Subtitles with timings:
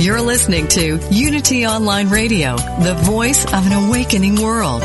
[0.00, 4.84] You're listening to Unity Online Radio, the voice of an awakening world.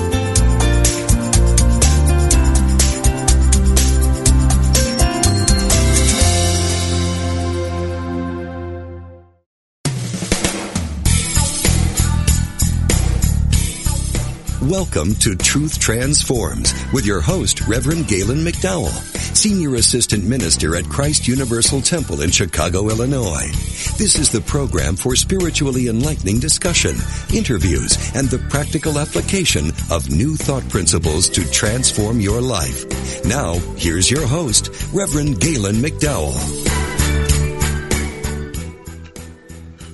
[14.69, 18.91] Welcome to Truth Transforms with your host, Reverend Galen McDowell,
[19.35, 23.47] Senior Assistant Minister at Christ Universal Temple in Chicago, Illinois.
[23.97, 26.95] This is the program for spiritually enlightening discussion,
[27.33, 32.85] interviews, and the practical application of new thought principles to transform your life.
[33.25, 36.37] Now, here's your host, Reverend Galen McDowell.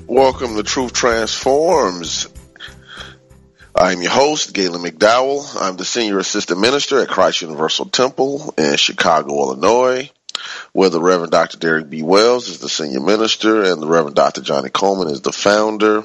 [0.07, 2.27] Welcome to Truth Transforms.
[3.79, 5.55] I'm your host, Galen McDowell.
[5.61, 10.09] I'm the Senior Assistant Minister at Christ Universal Temple in Chicago, Illinois,
[10.71, 11.59] where the Reverend Dr.
[11.59, 12.01] Derek B.
[12.01, 14.41] Wells is the Senior Minister and the Reverend Dr.
[14.41, 16.03] Johnnie Colemon is the founder.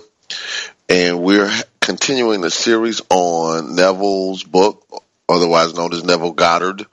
[0.91, 1.51] And we're
[1.81, 4.87] continuing the series on Neville's book,
[5.27, 6.85] otherwise known as Neville Goddard,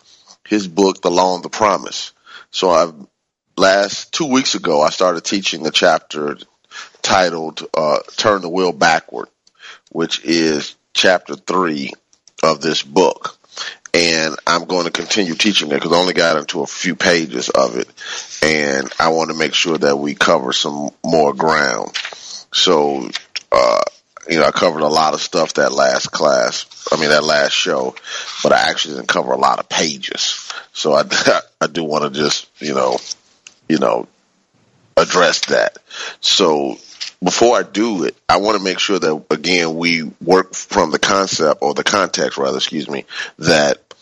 [0.48, 2.14] his book, The Law and the Promise.
[2.52, 2.94] So I've
[3.58, 6.38] last two weeks ago, I started teaching a chapter
[7.02, 9.28] titled uh, Turn the Wheel Backward
[9.90, 11.92] which is chapter three
[12.44, 13.38] of this book.
[13.94, 17.50] And I'm going to continue teaching it because I only got into a few pages
[17.50, 17.88] of it.
[18.44, 21.96] And I want to make sure that we cover some more ground.
[22.54, 23.10] So,
[23.52, 23.82] uh,
[24.30, 26.88] you know, I covered a lot of stuff that last class.
[26.92, 27.96] I mean, that last show,
[28.44, 30.52] but I actually didn't cover a lot of pages.
[30.72, 31.04] So I,
[31.62, 32.98] I do want to just, you know,
[33.68, 34.08] you know,
[34.96, 35.80] address that.
[36.22, 36.78] So
[37.24, 41.00] before I do it, I want to make sure that again we work from the
[41.00, 43.06] concept or the context, rather, excuse me,
[43.40, 43.94] that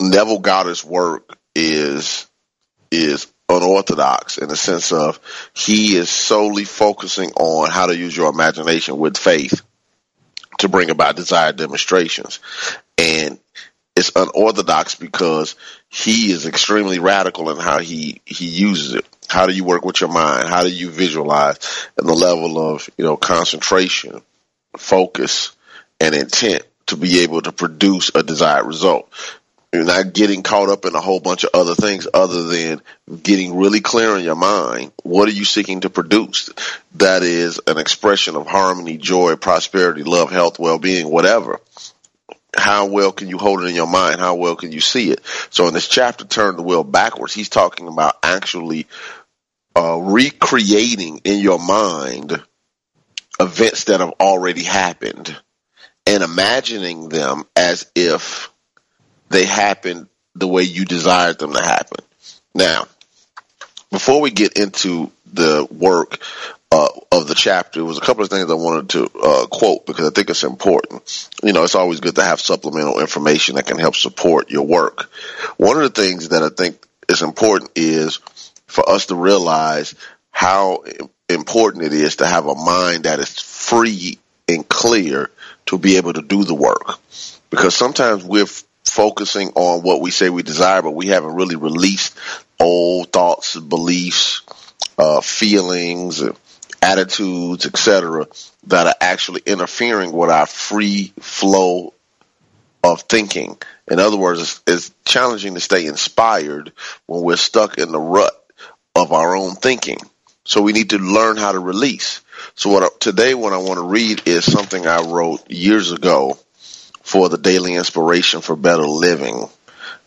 [0.00, 2.28] Neville Goddard's work is
[2.90, 5.20] is unorthodox in the sense of
[5.54, 9.62] he is solely focusing on how to use your imagination with faith
[10.58, 12.40] to bring about desired demonstrations,
[12.98, 13.38] and
[13.94, 15.54] it's unorthodox because
[15.88, 19.06] he is extremely radical in how he he uses it.
[19.28, 20.48] How do you work with your mind?
[20.48, 21.58] How do you visualize?
[21.96, 24.22] And the level of you know concentration,
[24.76, 25.52] focus,
[26.00, 29.08] and intent to be able to produce a desired result.
[29.72, 32.80] You're not getting caught up in a whole bunch of other things other than
[33.22, 34.92] getting really clear in your mind.
[35.02, 36.50] What are you seeking to produce?
[36.94, 41.60] That is an expression of harmony, joy, prosperity, love, health, well-being, whatever
[42.58, 44.20] how well can you hold it in your mind?
[44.20, 45.20] How well can you see it?
[45.50, 48.86] So in this chapter, Turn the Wheel Backwards, he's talking about actually
[49.76, 52.42] uh, recreating in your mind
[53.38, 55.36] events that have already happened
[56.06, 58.50] and imagining them as if
[59.28, 62.04] they happened the way you desired them to happen.
[62.54, 62.86] Now,
[63.90, 66.20] before we get into the work
[66.76, 70.06] uh, of the chapter was a couple of things I wanted to uh, quote because
[70.06, 71.30] I think it's important.
[71.42, 75.10] You know, it's always good to have supplemental information that can help support your work.
[75.56, 78.20] One of the things that I think is important is
[78.66, 79.94] for us to realize
[80.30, 80.84] how
[81.30, 85.30] important it is to have a mind that is free and clear
[85.66, 86.98] to be able to do the work.
[87.48, 88.46] Because sometimes we're
[88.84, 92.14] focusing on what we say we desire, but we haven't really released
[92.60, 94.42] old thoughts, beliefs,
[94.98, 96.22] uh, feelings,
[96.86, 98.28] attitudes, etc.,
[98.68, 101.92] that are actually interfering with our free flow
[102.84, 103.58] of thinking.
[103.90, 106.72] In other words, it's, it's challenging to stay inspired
[107.06, 108.32] when we're stuck in the rut
[108.94, 109.98] of our own thinking.
[110.44, 112.20] So we need to learn how to release.
[112.54, 116.38] So what today, what I want to read is something I wrote years ago
[117.02, 119.48] for the Daily Inspiration for Better Living,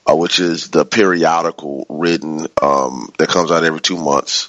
[0.10, 4.48] uh, which is the periodical written um, that comes out every two months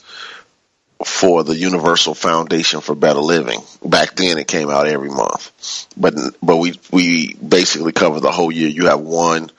[1.04, 3.60] for the Universal Foundation for Better Living.
[3.84, 8.52] Back then, it came out every month, but but we we basically cover the whole
[8.52, 8.68] year.
[8.68, 9.50] You have one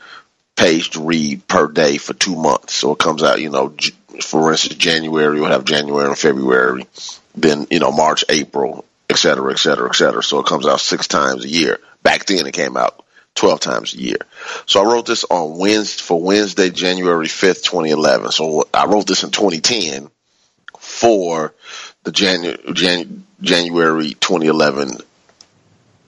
[0.56, 3.42] page to read per day for two months, so it comes out.
[3.42, 3.76] You know,
[4.22, 6.86] for instance, January you'll have January and February,
[7.36, 10.22] then you know March, April, et cetera, et cetera, et cetera.
[10.22, 11.80] So it comes out six times a year.
[12.04, 13.04] Back then, it came out
[13.36, 14.18] 12 times a year.
[14.66, 18.32] So I wrote this on Wednesday for Wednesday, January 5th, 2011.
[18.32, 20.10] So I wrote this in 2010
[20.92, 21.56] for
[22.04, 24.98] the January, Jan, January 2011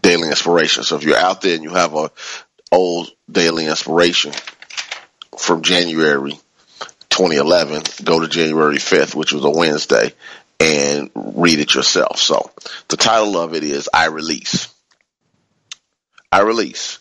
[0.02, 0.84] daily inspiration.
[0.84, 2.12] So if you're out there and you have a
[2.72, 4.34] old daily inspiration
[5.40, 6.34] from January
[7.10, 10.14] 2011, go to January 5th, which was a Wednesday,
[10.60, 12.20] and read it yourself.
[12.20, 12.52] So
[12.90, 14.68] the title of it is I Release.
[16.32, 17.00] I Release.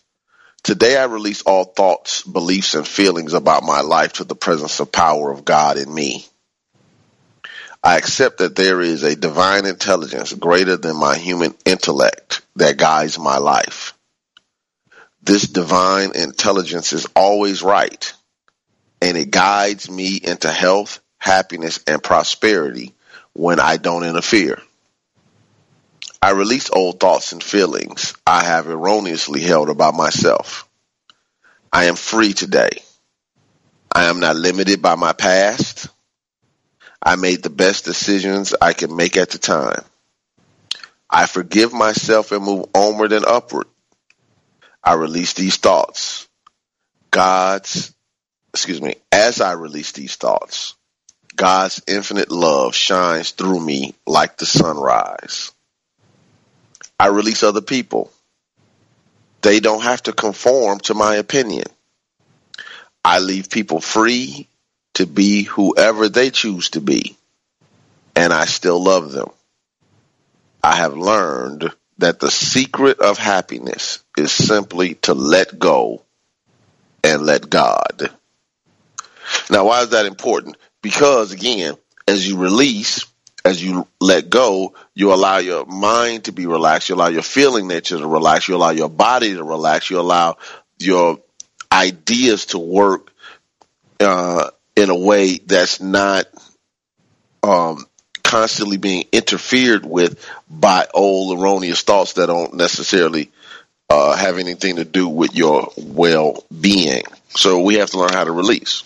[0.62, 4.92] Today I release all thoughts, beliefs, and feelings about my life to the presence of
[4.92, 6.24] power of God in me.
[7.84, 13.18] I accept that there is a divine intelligence greater than my human intellect that guides
[13.18, 13.94] my life.
[15.22, 18.12] This divine intelligence is always right,
[19.00, 22.94] and it guides me into health, happiness, and prosperity
[23.32, 24.60] when I don't interfere.
[26.20, 30.68] I release old thoughts and feelings I have erroneously held about myself.
[31.72, 32.70] I am free today.
[33.92, 35.88] I am not limited by my past.
[37.02, 39.82] I made the best decisions I could make at the time.
[41.10, 43.66] I forgive myself and move onward and upward.
[44.82, 46.28] I release these thoughts.
[47.10, 47.92] God's,
[48.54, 50.74] excuse me, as I release these thoughts,
[51.34, 55.52] God's infinite love shines through me like the sunrise.
[56.98, 58.12] I release other people.
[59.42, 61.66] They don't have to conform to my opinion.
[63.04, 64.48] I leave people free
[64.94, 67.16] to be whoever they choose to be,
[68.14, 69.30] and I still love them.
[70.62, 76.02] I have learned that the secret of happiness is simply to let go
[77.02, 78.10] and let God.
[79.50, 80.56] Now, why is that important?
[80.82, 81.74] Because again,
[82.06, 83.06] as you release,
[83.44, 86.88] as you let go, you allow your mind to be relaxed.
[86.88, 88.48] You allow your feeling nature to relax.
[88.48, 89.90] You allow your body to relax.
[89.90, 90.36] You allow
[90.78, 91.18] your
[91.72, 93.12] ideas to work
[94.00, 96.26] uh, in a way that's not
[97.42, 97.84] um,
[98.22, 103.30] constantly being interfered with by old erroneous thoughts that don't necessarily
[103.90, 107.02] uh, have anything to do with your well being.
[107.30, 108.84] So we have to learn how to release.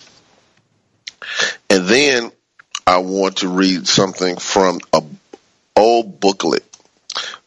[1.69, 2.31] And then
[2.85, 5.01] I want to read something from a
[5.75, 6.63] old booklet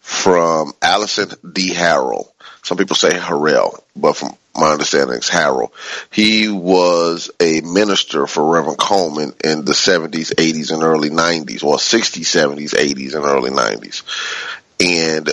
[0.01, 1.73] from Allison D.
[1.75, 2.29] Harrell.
[2.63, 5.73] Some people say Harrell, but from my understanding is Harold.
[6.11, 11.77] He was a minister for Reverend Colemon in the 70s, 80s, and early 90s, or
[11.77, 14.03] 60s, 70s, 80s, and early 90s.
[14.81, 15.33] And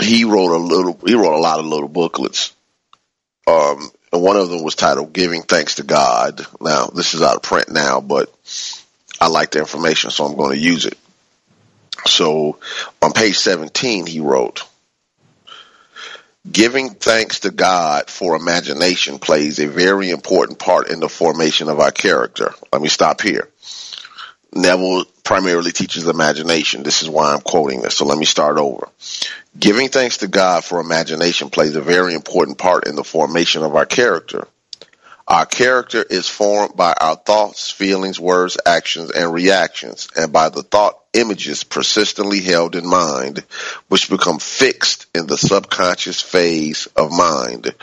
[0.00, 2.54] he wrote a little, he wrote a lot of little booklets.
[3.46, 6.44] Um, and one of them was titled Giving Thanks to God.
[6.60, 8.32] Now, this is out of print now, but
[9.20, 10.98] I like the information, so I'm going to use it.
[12.06, 12.58] So
[13.02, 14.64] on page 17, he wrote,
[16.50, 21.80] Giving thanks to God for imagination plays a very important part in the formation of
[21.80, 22.54] our character.
[22.72, 23.50] Let me stop here.
[24.52, 26.82] Neville primarily teaches imagination.
[26.82, 27.94] This is why I'm quoting this.
[27.94, 28.88] So let me start over.
[29.58, 33.76] Giving thanks to God for imagination plays a very important part in the formation of
[33.76, 34.48] our character.
[35.28, 40.62] Our character is formed by our thoughts, feelings, words, actions, and reactions, and by the
[40.62, 43.44] thought images persistently held in mind,
[43.88, 47.74] which become fixed in the subconscious phase of mind.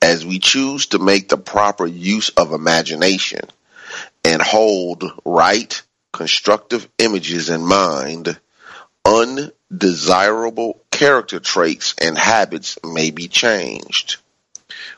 [0.00, 3.42] As we choose to make the proper use of imagination
[4.24, 8.38] and hold right, constructive images in mind,
[9.04, 14.16] undesirable character traits and habits may be changed.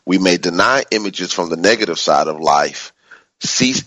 [0.05, 2.93] We may deny images from the negative side of life,
[3.41, 3.83] cease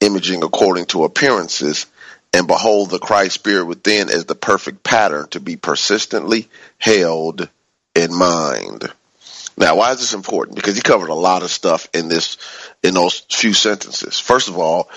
[0.00, 1.86] imaging according to appearances,
[2.32, 7.48] and behold the Christ spirit within as the perfect pattern to be persistently held
[7.94, 8.92] in mind.
[9.58, 10.56] Now, why is this important?
[10.56, 12.36] Because he covered a lot of stuff in this,
[12.82, 14.18] in those few sentences.
[14.18, 14.90] First of all,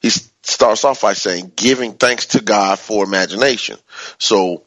[0.00, 3.76] he starts off by saying, giving thanks to God for imagination.
[4.18, 4.62] So,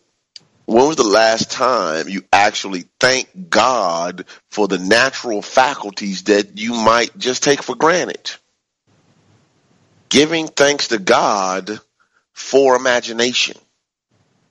[0.66, 6.76] when was the last time you actually thank God for the natural faculties that you
[6.76, 8.30] might just take for granted?
[10.10, 11.80] Giving thanks to God
[12.40, 13.58] for imagination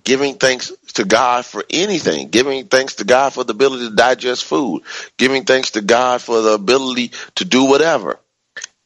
[0.09, 4.45] giving thanks to God for anything, giving thanks to God for the ability to digest
[4.45, 4.83] food,
[5.19, 8.19] giving thanks to God for the ability to do whatever.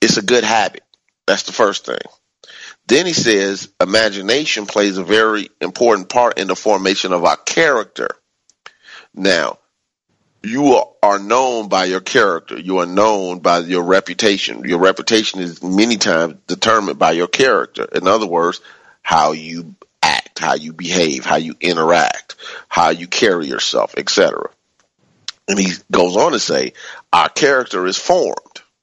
[0.00, 0.82] It's a good habit.
[1.28, 2.00] That's the first thing.
[2.88, 8.08] Then he says imagination plays a very important part in the formation of our character.
[9.14, 9.58] Now,
[10.42, 12.58] you are known by your character.
[12.58, 14.64] You are known by your reputation.
[14.64, 17.84] Your reputation is many times determined by your character.
[17.84, 18.60] In other words,
[19.02, 22.36] how you act, how you behave, how you interact,
[22.68, 24.50] how you carry yourself, etc.
[25.48, 26.72] And he goes on to say,
[27.12, 28.36] our character is formed.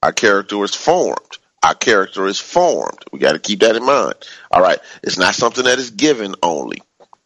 [0.04, 1.38] Our character is formed.
[1.64, 3.00] Our character is formed.
[3.12, 4.16] We got to keep that in mind.
[4.52, 4.80] All right.
[5.04, 6.82] It's not something that is given only.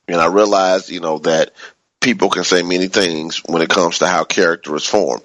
[0.08, 1.52] And I realize, you know, that
[2.02, 5.24] people can say many things when it comes to how character is formed.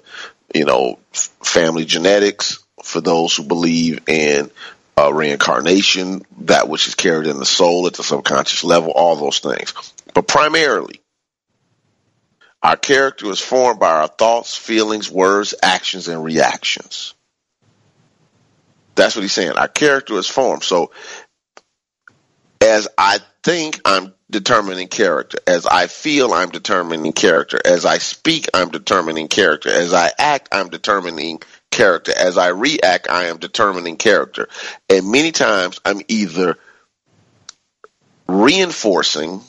[0.53, 4.49] You know, family genetics, for those who believe in
[4.99, 9.39] uh, reincarnation, that which is carried in the soul at the subconscious level, all those
[9.39, 9.73] things.
[10.13, 11.01] But primarily,
[12.61, 17.13] our character is formed by our thoughts, feelings, words, actions, and reactions.
[18.95, 19.53] That's what he's saying.
[19.53, 20.63] Our character is formed.
[20.63, 20.91] So,
[22.59, 25.37] as I think, I'm determining character.
[25.47, 27.59] As I feel, I'm determining character.
[27.63, 29.69] As I speak, I'm determining character.
[29.69, 31.41] As I act, I'm determining
[31.71, 32.13] character.
[32.15, 34.47] As I react, I am determining character.
[34.89, 36.57] And many times I'm either
[38.27, 39.41] reinforcing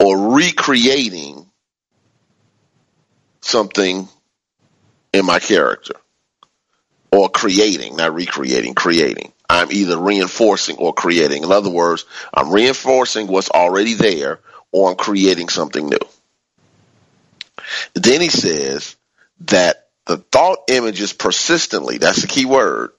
[0.00, 1.46] or recreating
[3.40, 4.08] something
[5.12, 5.94] in my character
[7.12, 9.32] or creating, not recreating, creating.
[9.48, 11.44] I'm either reinforcing or creating.
[11.44, 14.40] In other words, I'm reinforcing what's already there
[14.72, 15.98] or I'm creating something new.
[17.94, 18.96] Then he says
[19.42, 21.98] that the thought images persistently.
[21.98, 22.90] That's the key word.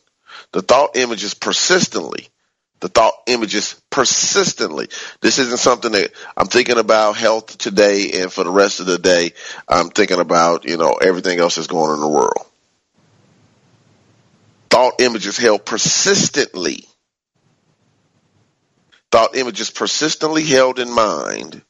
[0.52, 2.30] The thought images persistently.
[2.80, 4.90] The thought images persistently.
[5.22, 8.98] This isn't something that I'm thinking about health today and for the rest of the
[8.98, 9.34] day.
[9.68, 12.46] I'm thinking about, you know, everything else that's going on in the world.
[14.70, 16.86] Thought images held persistently.
[19.12, 21.62] Thought images persistently held in mind.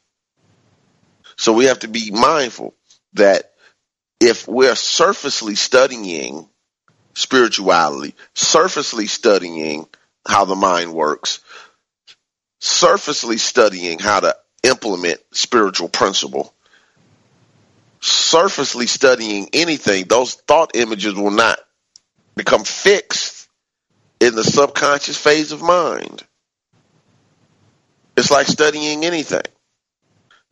[1.37, 2.73] So we have to be mindful
[3.13, 3.52] that
[4.23, 6.47] if we're surfacely studying
[7.13, 9.85] spirituality, surfacely studying
[10.25, 11.41] how the mind works,
[12.59, 16.53] surfacely studying how to implement spiritual principle,
[17.99, 21.59] surfacely studying anything, those thought images will not
[22.37, 23.49] become fixed
[24.21, 26.23] in the subconscious phase of mind.
[28.15, 29.43] It's like studying anything.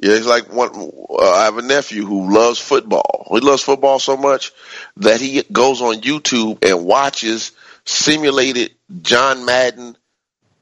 [0.02, 0.72] Yeah, it's like one.
[1.10, 3.28] Uh, I have a nephew who loves football.
[3.30, 4.52] He loves football so much
[4.98, 7.52] that he goes on YouTube and watches
[7.86, 9.96] simulated John Madden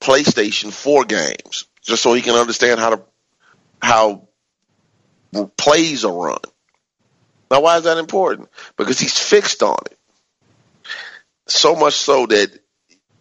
[0.02, 3.02] PlayStation 4 games just so he can understand how to
[3.82, 4.28] how
[5.58, 6.40] plays are run.
[7.50, 8.50] Now, why is that important?
[8.78, 9.98] Because he's fixed on it.
[11.48, 12.52] So much so that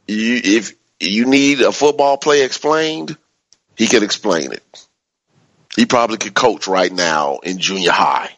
[0.06, 3.16] you, if you need a football play explained,
[3.76, 4.87] he can explain it.
[5.78, 8.30] He probably could coach right now in junior high.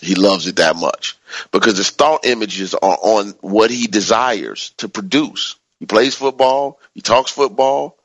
[0.00, 1.18] He loves it that much
[1.52, 5.56] because his thought images are on what he desires to produce.
[5.78, 6.80] He plays football.
[6.94, 7.98] He talks football.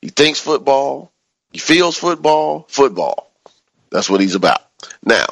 [0.00, 1.12] He thinks football.
[1.52, 2.64] He feels football.
[2.70, 3.30] Football.
[3.90, 4.62] That's what he's about.
[5.04, 5.26] Now,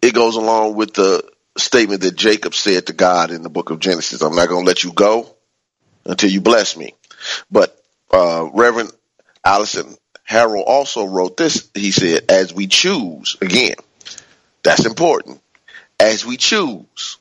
[0.00, 1.28] it goes along with the
[1.58, 4.22] statement that Jacob said to God in the book of Genesis.
[4.22, 5.34] I'm not going to let you go
[6.04, 6.94] until you bless me.
[7.50, 7.76] But
[8.12, 8.92] uh, Reverend
[9.44, 11.70] Allison Harold also wrote this.
[11.72, 13.76] He said, as we choose, again,
[14.64, 15.40] that's important.
[16.00, 17.18] As we choose.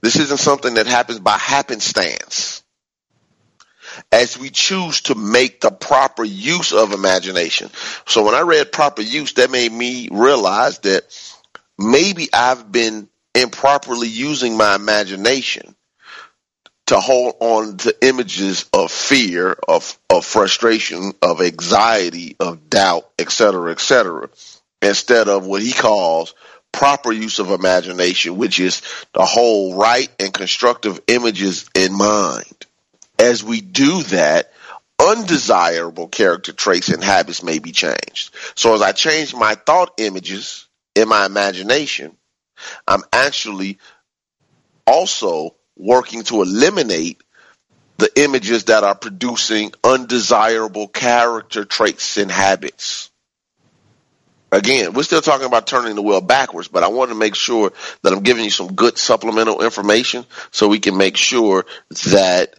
[0.00, 2.62] This isn't something that happens by happenstance.
[4.10, 7.68] As we choose to make the proper use of imagination.
[8.06, 11.02] So when I read proper use, that made me realize that
[11.78, 15.74] maybe I've been improperly using my imagination
[16.88, 23.70] to hold on to images of fear, of, of frustration, of anxiety, of doubt, etc.,
[23.72, 24.30] etc.,
[24.80, 26.34] instead of what he calls
[26.72, 28.80] proper use of imagination, which is
[29.12, 32.66] the whole right and constructive images in mind.
[33.18, 34.50] As we do that,
[34.98, 38.34] undesirable character traits and habits may be changed.
[38.54, 42.16] So as I change my thought images in my imagination,
[42.86, 43.78] I'm actually
[44.86, 47.22] also working to eliminate
[47.98, 53.10] the images that are producing undesirable character traits and habits.
[54.50, 57.72] Again, we're still talking about turning the wheel backwards, but I want to make sure
[58.02, 61.66] that I'm giving you some good supplemental information so we can make sure
[62.10, 62.58] that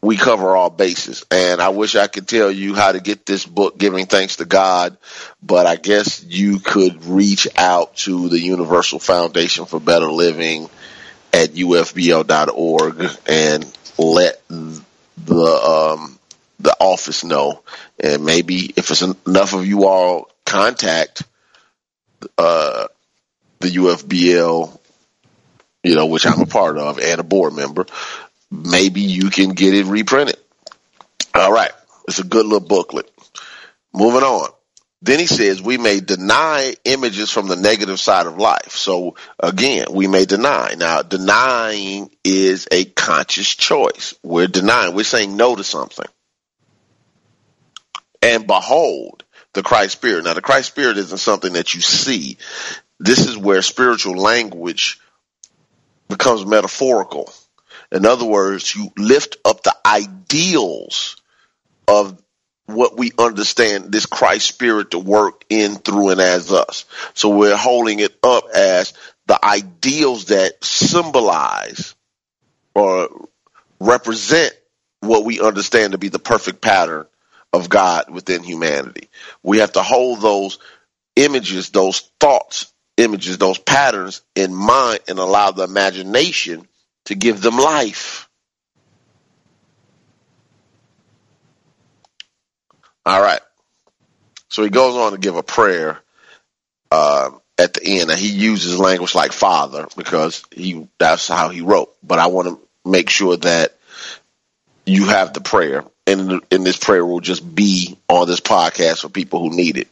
[0.00, 1.24] we cover all bases.
[1.30, 4.44] And I wish I could tell you how to get this book, Giving Thanks to
[4.44, 4.96] God,
[5.42, 10.68] but I guess you could reach out to the Universal Foundation for Better Living
[11.38, 16.18] at ufbl.org and let the um,
[16.58, 17.62] the office know,
[18.02, 21.22] and maybe if it's enough of you all contact
[22.36, 22.88] uh,
[23.60, 24.78] the UFBL,
[25.84, 27.86] you know, which I'm a part of and a board member,
[28.50, 30.38] maybe you can get it reprinted.
[31.34, 31.72] All right,
[32.08, 33.08] it's a good little booklet.
[33.94, 34.50] Moving on.
[35.00, 38.72] Then he says we may deny images from the negative side of life.
[38.72, 40.74] So again, we may deny.
[40.76, 44.14] Now, denying is a conscious choice.
[44.24, 44.94] We're denying.
[44.94, 46.06] We're saying no to something.
[48.20, 50.24] And behold, the Christ Spirit.
[50.24, 52.36] Now, the Christ Spirit isn't something that you see.
[52.98, 55.00] This is where spiritual language
[56.08, 57.32] becomes metaphorical.
[57.92, 61.16] In other words, you lift up the ideals
[61.86, 62.20] of
[62.68, 66.84] what we understand this Christ spirit to work in, through, and as us.
[67.14, 68.92] So we're holding it up as
[69.26, 71.94] the ideals that symbolize
[72.74, 73.08] or
[73.80, 74.52] represent
[75.00, 77.06] what we understand to be the perfect pattern
[77.54, 79.08] of God within humanity.
[79.42, 80.58] We have to hold those
[81.16, 86.68] images, those thoughts, images, those patterns in mind and allow the imagination
[87.06, 88.27] to give them life.
[93.08, 93.40] All right.
[94.50, 95.98] So he goes on to give a prayer
[96.90, 98.10] uh, at the end.
[98.10, 101.90] and he uses language like Father because he that's how he wrote.
[102.02, 103.74] But I want to make sure that
[104.84, 109.08] you have the prayer, and in this prayer will just be on this podcast for
[109.08, 109.88] people who need it.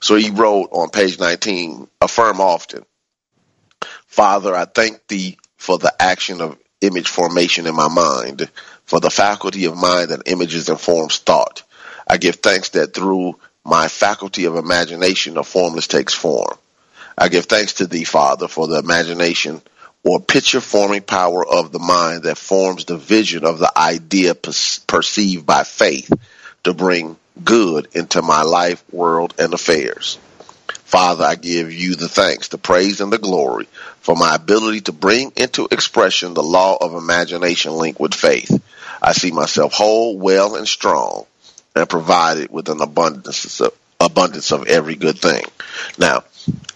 [0.00, 2.84] So he wrote on page 19, affirm often.
[4.08, 8.50] Father, I thank thee for the action of image formation in my mind,
[8.84, 11.62] for the faculty of mind that images and forms thought.
[12.22, 16.56] Give thanks that through my faculty of imagination, a formless takes form.
[17.18, 19.60] I give thanks to thee, Father, for the imagination
[20.04, 25.46] or picture forming power of the mind that forms the vision of the idea perceived
[25.46, 26.12] by faith
[26.62, 30.16] to bring good into my life, world, and affairs.
[30.84, 33.66] Father, I give you the thanks, the praise, and the glory
[33.98, 38.62] for my ability to bring into expression the law of imagination linked with faith.
[39.02, 41.26] I see myself whole, well, and strong
[41.74, 45.44] and provided with an abundance of, abundance of every good thing.
[45.98, 46.24] Now,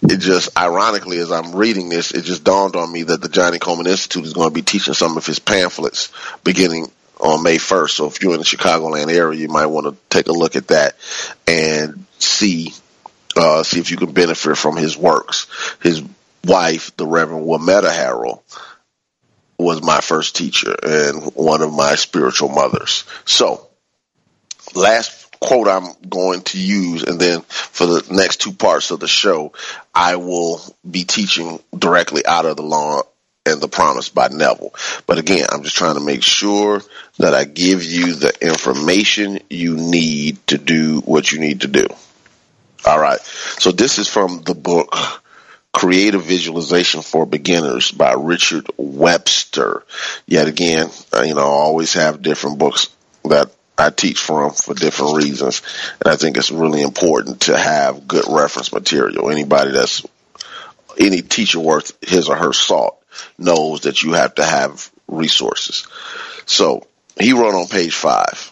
[0.03, 3.59] it just ironically, as I'm reading this, it just dawned on me that the Johnnie
[3.59, 6.11] Colemon Institute is going to be teaching some of his pamphlets
[6.43, 7.89] beginning on May 1st.
[7.89, 10.69] So if you're in the Chicagoland area, you might want to take a look at
[10.69, 10.95] that
[11.47, 12.73] and see
[13.35, 15.47] uh, see if you can benefit from his works.
[15.81, 16.01] His
[16.43, 18.41] wife, the Reverend Wametta Harrell,
[19.59, 23.03] was my first teacher and one of my spiritual mothers.
[23.25, 23.66] So
[24.77, 29.07] last quote I'm going to use, and then for the next two parts of the
[29.07, 29.53] show,
[29.93, 33.03] I will be teaching directly out of the law
[33.45, 34.73] and the promise by Neville.
[35.05, 36.81] But again, I'm just trying to make sure
[37.19, 41.87] that I give you the information you need to do what you need to do.
[42.85, 43.19] All right.
[43.21, 44.95] So this is from the book
[45.71, 49.83] Creative Visualization for Beginners by Richard Webster.
[50.25, 52.89] Yet again, uh, you know, I always have different books
[53.25, 55.61] that I teach from for different reasons.
[56.03, 59.29] And I think it's really important to have good reference material.
[59.29, 60.05] Anybody that's
[60.99, 63.03] any teacher worth his or her salt
[63.37, 65.87] knows that you have to have resources.
[66.45, 66.87] So
[67.19, 68.51] he wrote on page five,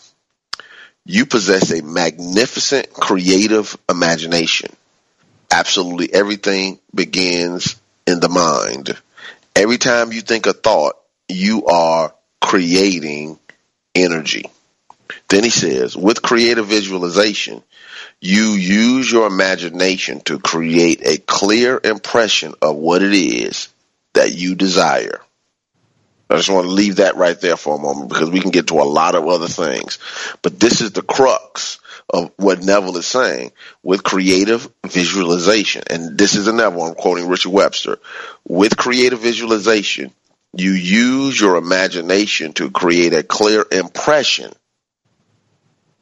[1.05, 4.71] you possess a magnificent creative imagination.
[5.51, 7.75] Absolutely everything begins
[8.07, 8.95] in the mind.
[9.55, 10.95] Every time you think a thought,
[11.29, 13.39] you are creating
[13.95, 14.45] energy.
[15.27, 17.63] Then he says, with creative visualization,
[18.21, 23.69] you use your imagination to create a clear impression of what it is
[24.13, 25.21] that you desire.
[26.29, 28.67] I just want to leave that right there for a moment because we can get
[28.67, 29.99] to a lot of other things.
[30.41, 33.51] But this is the crux of what Neville is saying
[33.83, 35.83] with creative visualization.
[35.87, 37.99] And this is a Neville, I'm quoting Richard Webster.
[38.47, 40.11] With creative visualization,
[40.53, 44.51] you use your imagination to create a clear impression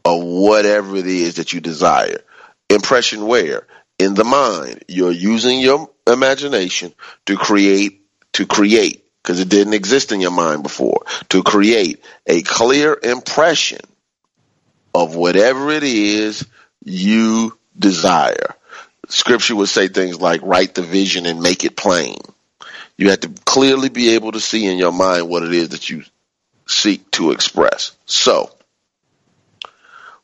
[0.05, 2.21] of whatever it is that you desire.
[2.69, 3.67] Impression where?
[3.99, 4.83] In the mind.
[4.87, 6.93] You're using your imagination
[7.25, 12.41] to create, to create, because it didn't exist in your mind before, to create a
[12.41, 13.79] clear impression
[14.93, 16.45] of whatever it is
[16.83, 18.55] you desire.
[19.07, 22.17] Scripture would say things like write the vision and make it plain.
[22.97, 25.89] You have to clearly be able to see in your mind what it is that
[25.89, 26.03] you
[26.67, 27.95] seek to express.
[28.05, 28.51] So,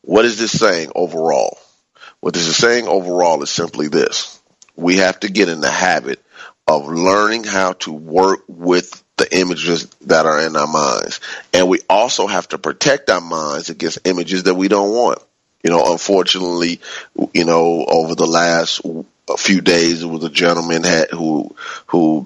[0.10, 1.60] what is this saying overall?
[2.20, 4.42] What this is saying overall is simply this.
[4.76, 6.20] We have to get in the habit
[6.68, 11.20] of learning how to work with the images that are in our minds.
[11.54, 15.20] And we also have to protect our minds against images that we don't want.
[15.64, 16.82] You know, unfortunately,
[17.36, 18.82] you know, over the last
[19.38, 22.26] few days, it was a gentleman had, who, who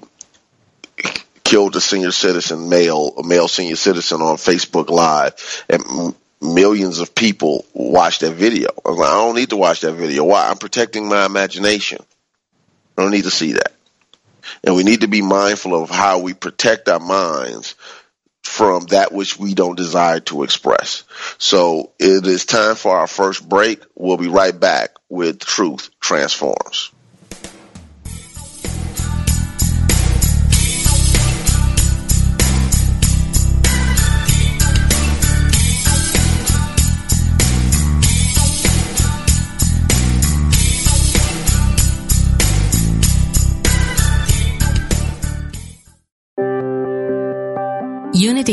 [1.44, 6.14] killed a senior citizen male, a male senior citizen on Facebook Live, and
[6.44, 8.68] millions of people watch that video.
[8.84, 10.24] I like, I don't need to watch that video.
[10.24, 10.48] Why?
[10.48, 12.04] I'm protecting my imagination.
[12.96, 13.72] I don't need to see that.
[14.62, 17.74] And we need to be mindful of how we protect our minds
[18.42, 21.04] from that which we don't desire to express.
[21.38, 23.82] So it is time for our first break.
[23.94, 26.92] We'll be right back with Truth Transforms.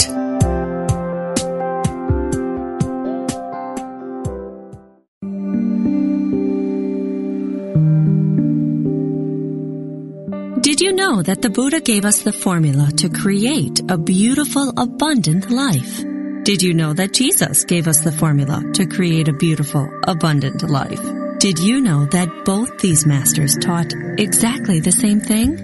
[10.62, 15.51] Did you know that the Buddha gave us the formula to create a beautiful, abundant
[15.51, 16.05] life?
[16.44, 21.21] Did you know that Jesus gave us the formula to create a beautiful, abundant life?
[21.42, 25.59] Did you know that both these masters taught exactly the same thing?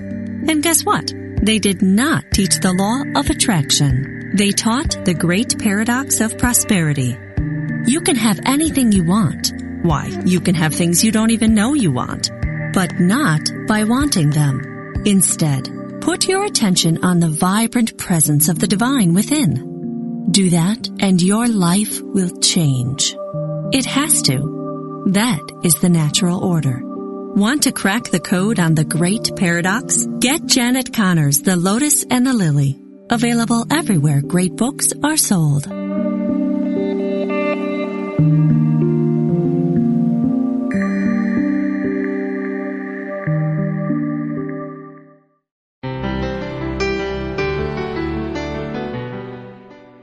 [0.48, 1.14] And guess what?
[1.40, 4.32] They did not teach the law of attraction.
[4.34, 7.16] They taught the great paradox of prosperity.
[7.86, 9.52] You can have anything you want.
[9.82, 12.32] Why, you can have things you don't even know you want,
[12.74, 14.60] but not by wanting them.
[15.04, 20.26] Instead, put your attention on the vibrant presence of the divine within.
[20.32, 23.14] Do that and your life will change.
[23.72, 24.57] It has to.
[25.06, 26.80] That is the natural order.
[26.82, 30.06] Want to crack the code on the great paradox?
[30.18, 32.78] Get Janet Conner's The Lotus and the Lily.
[33.08, 35.66] Available everywhere great books are sold.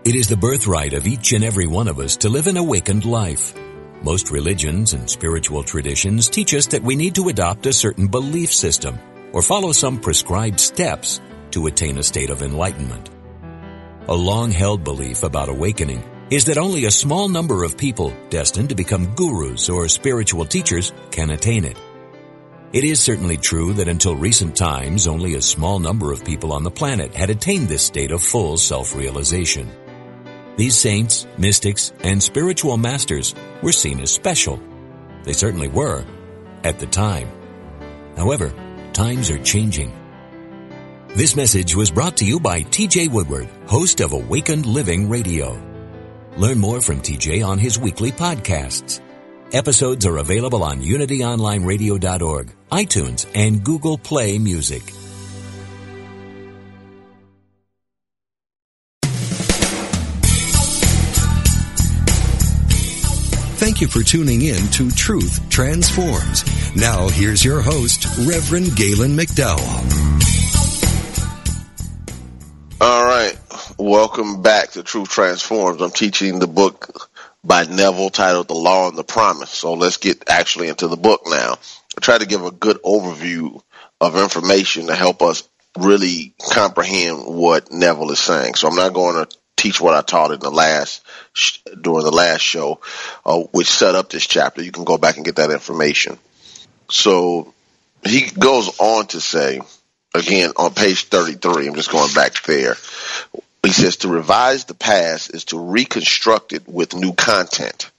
[0.06, 3.06] It is the birthright of each and every one of us to live an awakened
[3.06, 3.54] life.
[4.06, 8.54] Most religions and spiritual traditions teach us that we need to adopt a certain belief
[8.54, 9.00] system
[9.34, 13.10] or follow some prescribed steps to attain a state of enlightenment.
[14.08, 18.76] A long-held belief about awakening is that only a small number of people destined to
[18.76, 21.78] become gurus or spiritual teachers can attain it.
[22.74, 26.62] It is certainly true that until recent times, only a small number of people on
[26.62, 29.68] the planet had attained this state of full self-realization.
[30.58, 34.60] These saints, mystics, and spiritual masters were seen as special.
[35.24, 36.06] They certainly were
[36.64, 37.28] at the time.
[38.16, 38.54] However,
[38.94, 39.94] times are changing.
[41.10, 45.62] This message was brought to you by TJ Woodward, host of Awakened Living Radio.
[46.38, 49.02] Learn more from TJ on his weekly podcasts.
[49.52, 54.84] Episodes are available on unityonlineradio.org, iTunes, and Google Play Music.
[63.66, 66.46] Thank you for tuning in to Truth Transforms.
[66.76, 69.82] Now here's your host, Reverend Galen McDowell.
[72.80, 73.36] All right.
[73.80, 75.82] Welcome back to Truth Transforms.
[75.82, 77.10] I'm teaching the book
[77.44, 79.50] by Neville titled The Law and the Promise.
[79.50, 81.56] So let's get actually into the book now.
[81.98, 83.64] I try to give a good overview
[84.00, 85.42] of information to help us
[85.76, 88.54] really comprehend what Neville is saying.
[88.54, 91.04] So I'm not going to teach what I taught in the last
[91.82, 92.82] during the last show,
[93.26, 94.62] uh, which set up this chapter.
[94.62, 96.18] You can go back and get that information.
[96.90, 97.54] So
[98.04, 99.62] he goes on to say,
[100.14, 102.76] again on page 33, I'm just going back there.
[103.64, 107.90] He says to revise the past is to reconstruct it with new content.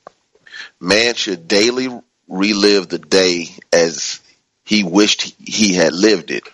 [0.78, 1.88] Man should daily
[2.28, 4.20] relive the day as
[4.64, 6.44] he wished he had lived it,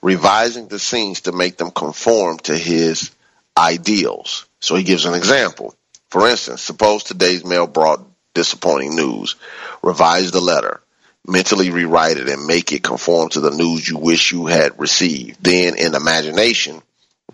[0.00, 3.10] revising the scenes to make them conform to his
[3.56, 4.46] ideals.
[4.62, 5.74] So he gives an example.
[6.08, 9.36] For instance, suppose today's mail brought disappointing news.
[9.82, 10.80] Revise the letter
[11.26, 15.42] mentally rewrite it and make it conform to the news you wish you had received.
[15.42, 16.82] Then in imagination,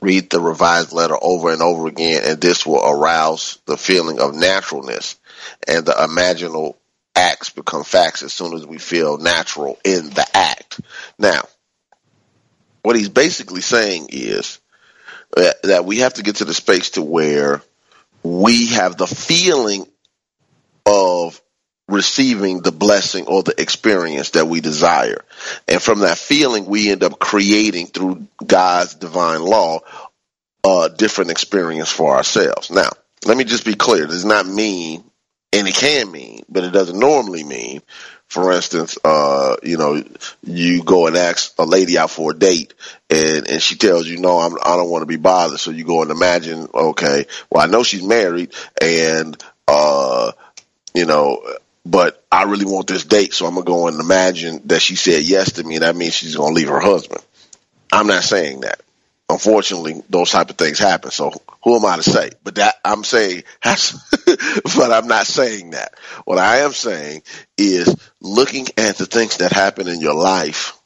[0.00, 4.34] read the revised letter over and over again and this will arouse the feeling of
[4.34, 5.16] naturalness
[5.66, 6.76] and the imaginal
[7.16, 10.80] acts become facts as soon as we feel natural in the act.
[11.18, 11.42] Now,
[12.82, 14.60] what he's basically saying is
[15.36, 17.62] that, we have to get to the space to where
[18.22, 19.86] we have the feeling
[20.86, 21.40] of
[21.88, 25.24] receiving the blessing or the experience that we desire.
[25.66, 29.80] And from that feeling, we end up creating through God's divine law
[30.64, 32.70] a different experience for ourselves.
[32.70, 32.90] Now,
[33.24, 34.04] let me just be clear.
[34.04, 35.04] It does not mean,
[35.52, 37.80] and it can mean, but it doesn't normally mean,
[38.28, 40.02] for instance, uh, you know,
[40.42, 42.74] you go and ask a lady out for a date
[43.08, 45.60] and, and she tells you, no, I'm, I don't want to be bothered.
[45.60, 50.32] So you go and imagine, okay, well, I know she's married and, uh,
[50.94, 51.42] you know,
[51.86, 55.22] but I really want this date, so I'm gonna go and imagine that she said
[55.22, 57.22] yes to me, and that means she's gonna leave her husband.
[57.90, 58.80] I'm not saying that.
[59.30, 61.10] Unfortunately, those type of things happen.
[61.10, 62.30] So who am I to say?
[62.42, 65.94] But that I'm saying but I'm not saying that.
[66.24, 67.22] What I am saying
[67.56, 70.78] is looking at the things that happen in your life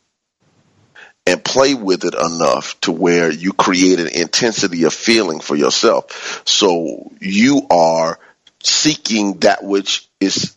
[1.26, 6.42] and play with it enough to where you create an intensity of feeling for yourself.
[6.46, 8.18] So you are
[8.62, 10.56] seeking that which is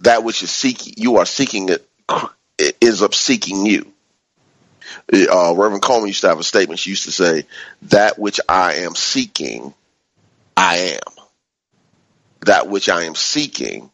[0.00, 1.88] that which is seeking you are seeking it
[2.80, 3.92] ends up seeking you.
[5.12, 6.80] Uh, Reverend Colemon used to have a statement.
[6.80, 7.46] She used to say,
[7.82, 9.74] "That which I am seeking,
[10.56, 11.24] I am.
[12.46, 13.90] That which I am seeking,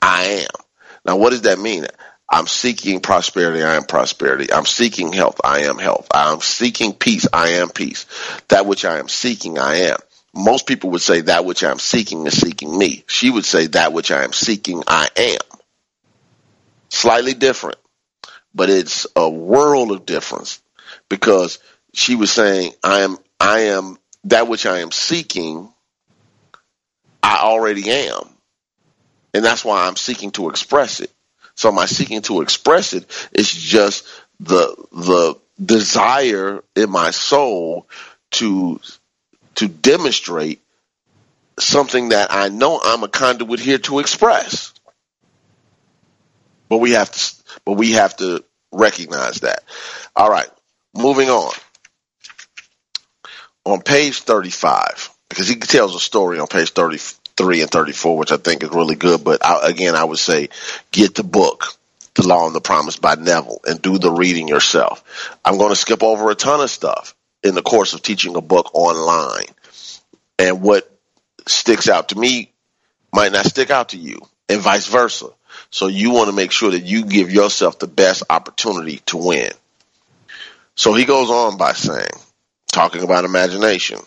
[0.00, 0.64] I am."
[1.04, 1.86] Now, what does that mean?
[2.28, 3.62] I'm seeking prosperity.
[3.62, 4.52] I am prosperity.
[4.52, 5.40] I'm seeking health.
[5.42, 6.06] I am health.
[6.14, 7.26] I'm seeking peace.
[7.32, 8.06] I am peace.
[8.48, 9.96] That which I am seeking, I am.
[10.32, 13.02] Most people would say that which I'm seeking is seeking me.
[13.08, 15.60] She would say that which I am seeking, I am.
[16.88, 17.78] Slightly different,
[18.54, 20.60] but it's a world of difference
[21.08, 21.58] because
[21.94, 25.72] she was saying, I am, I am that which I am seeking.
[27.22, 28.28] I already am.
[29.32, 31.10] And that's why I'm seeking to express it.
[31.54, 34.06] So my seeking to express it is just
[34.40, 37.86] the, the desire in my soul
[38.32, 38.80] to
[39.56, 40.62] to demonstrate
[41.58, 44.72] something that I know I'm a conduit here to express.
[46.70, 47.34] But we have to,
[47.66, 49.64] but we have to recognize that.
[50.16, 50.48] All right,
[50.94, 51.52] moving on.
[53.66, 58.38] On page 35, because he tells a story on page 33 and 34, which I
[58.38, 59.22] think is really good.
[59.22, 60.48] But I, again, I would say
[60.92, 61.74] get the book,
[62.14, 65.04] The Law and the Promise by Neville, and do the reading yourself.
[65.44, 68.40] I'm going to skip over a ton of stuff in the course of teaching a
[68.40, 69.46] book online.
[70.38, 70.90] And what
[71.46, 72.52] sticks out to me
[73.12, 75.26] might not stick out to you, and vice versa.
[75.70, 79.52] So you want to make sure that you give yourself the best opportunity to win.
[80.74, 82.10] So he goes on by saying,
[82.72, 84.00] talking about imagination.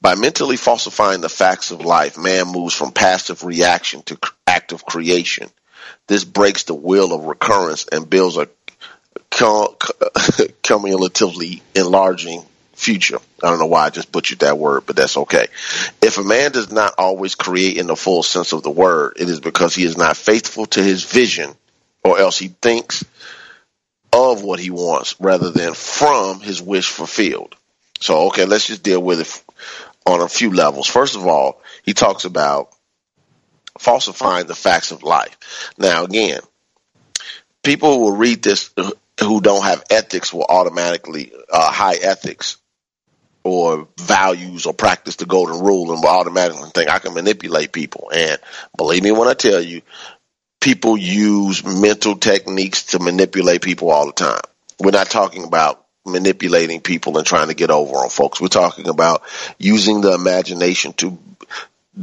[0.00, 5.50] By mentally falsifying the facts of life, man moves from passive reaction to active creation.
[6.06, 8.48] This breaks the wheel of recurrence and builds a
[10.62, 12.44] cumulatively enlarging
[12.78, 13.18] future.
[13.42, 15.48] I don't know why I just butchered that word, but that's okay.
[16.00, 19.28] If a man does not always create in the full sense of the word, it
[19.28, 21.54] is because he is not faithful to his vision,
[22.04, 23.04] or else he thinks
[24.12, 27.56] of what he wants rather than from his wish fulfilled.
[28.00, 29.44] So, okay, let's just deal with it
[30.06, 30.86] on a few levels.
[30.86, 32.70] First of all, he talks about
[33.78, 35.72] falsifying the facts of life.
[35.78, 36.40] Now, again,
[37.62, 38.70] people who will read this
[39.20, 42.58] who don't have ethics will automatically uh, high ethics
[43.48, 48.10] or values or practice the golden rule and automatically think I can manipulate people.
[48.14, 48.38] And
[48.76, 49.82] believe me when I tell you,
[50.60, 54.40] people use mental techniques to manipulate people all the time.
[54.78, 58.40] We're not talking about manipulating people and trying to get over on folks.
[58.40, 59.22] We're talking about
[59.58, 61.18] using the imagination to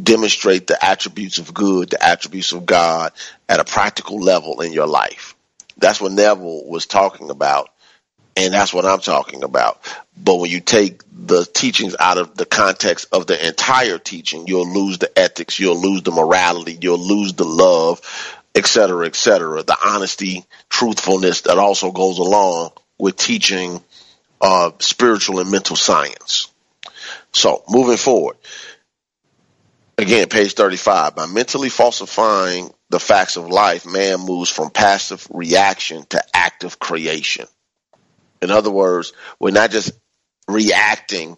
[0.04, 3.14] demonstrate the attributes of good, the attributes of God
[3.48, 5.36] at a practical level in your life.
[5.78, 7.70] That's what Neville was talking about
[8.36, 9.80] And that's what I'm talking about.
[10.18, 14.72] But when you take the teachings out of the context of the entire teaching, you'll
[14.72, 18.02] lose the ethics, you'll lose the morality, you'll lose the love,
[18.54, 19.64] et cetera, et cetera.
[19.64, 23.82] The honesty, truthfulness that also goes along with teaching
[24.42, 26.52] uh, spiritual and mental science.
[27.32, 28.38] So moving forward,
[29.98, 31.16] again, page 35.
[31.16, 37.46] By mentally falsifying the facts of life, man moves from passive reaction to active creation.
[38.46, 39.92] In other words, we're not just
[40.48, 41.38] reacting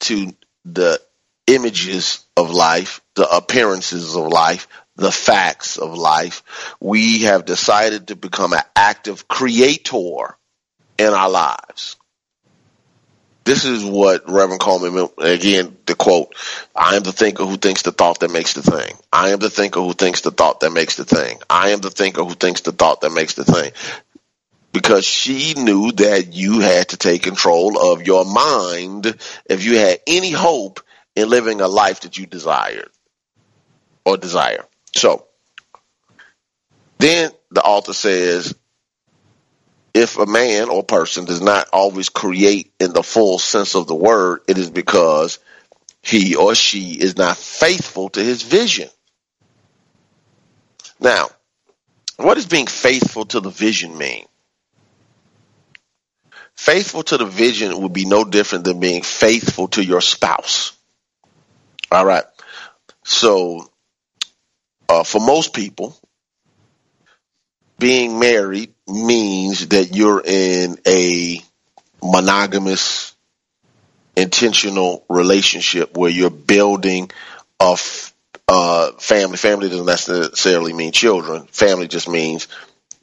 [0.00, 1.00] to the
[1.46, 6.42] images of life, the appearances of life, the facts of life.
[6.80, 10.36] We have decided to become an active creator
[10.98, 11.96] in our lives.
[13.44, 16.34] This is what Reverend Colemon, again, the quote,
[16.76, 18.94] I am the thinker who thinks the thought that makes the thing.
[19.10, 21.38] I am the thinker who thinks the thought that makes the thing.
[21.48, 23.72] I am the thinker who thinks the thought that makes the thing.
[24.72, 29.06] Because she knew that you had to take control of your mind
[29.46, 30.80] if you had any hope
[31.16, 32.90] in living a life that you desired
[34.04, 34.64] or desire.
[34.94, 35.26] So,
[36.98, 38.54] then the author says,
[39.94, 43.94] if a man or person does not always create in the full sense of the
[43.94, 45.38] word, it is because
[46.02, 48.88] he or she is not faithful to his vision.
[51.00, 51.28] Now,
[52.16, 54.26] what does being faithful to the vision mean?
[56.58, 60.72] Faithful to the vision would be no different than being faithful to your spouse.
[61.88, 62.24] All right.
[63.04, 63.70] So,
[64.88, 65.96] uh, for most people,
[67.78, 71.40] being married means that you're in a
[72.02, 73.14] monogamous,
[74.16, 77.08] intentional relationship where you're building
[77.60, 78.12] a f-
[78.48, 79.36] uh, family.
[79.36, 81.46] Family doesn't necessarily mean children.
[81.46, 82.48] Family just means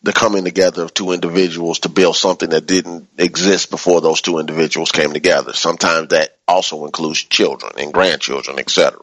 [0.06, 4.38] the coming together of two individuals to build something that didn't exist before those two
[4.38, 5.52] individuals came together.
[5.52, 9.00] Sometimes that also includes children and grandchildren, etc.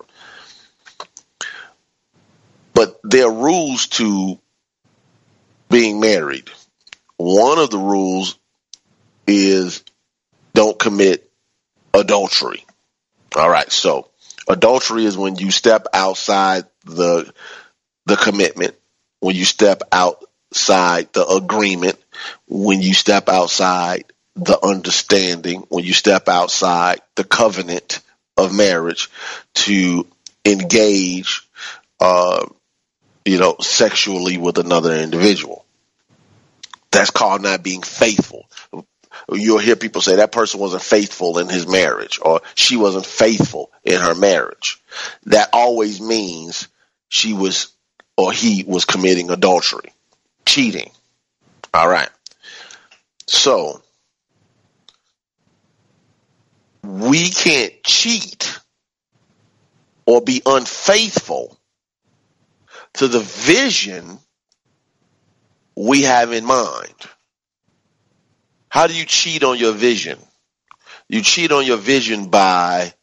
[2.73, 4.39] But there are rules to
[5.69, 6.49] being married.
[7.17, 8.39] One of the rules
[9.27, 9.83] is
[10.55, 11.29] don't commit
[11.93, 12.65] adultery.
[13.35, 13.73] All right.
[13.73, 14.09] So
[14.49, 17.33] adultery is when you step outside the,
[18.07, 18.77] the commitment,
[19.19, 19.83] when you step
[20.53, 21.99] outside the agreement,
[22.47, 24.05] when you step outside
[24.37, 28.01] the understanding, when you step outside the covenant
[28.37, 29.09] of marriage
[29.55, 30.07] to
[30.45, 31.41] engage,
[32.01, 32.45] uh,
[33.25, 35.65] you know, sexually with another individual.
[36.91, 38.45] That's called not being faithful.
[39.33, 43.71] You'll hear people say that person wasn't faithful in his marriage or she wasn't faithful
[43.85, 44.83] in her marriage.
[45.25, 46.69] That always means
[47.09, 47.73] she was
[48.19, 49.93] or he was committing adultery,
[50.47, 50.91] cheating.
[51.75, 52.11] All right.
[53.27, 53.83] So
[56.83, 58.59] we can't cheat
[60.07, 61.59] or be unfaithful
[62.95, 64.19] to the vision
[65.77, 66.95] we have in mind.
[68.69, 70.19] How do you cheat on your vision?
[71.09, 72.95] You cheat on your vision by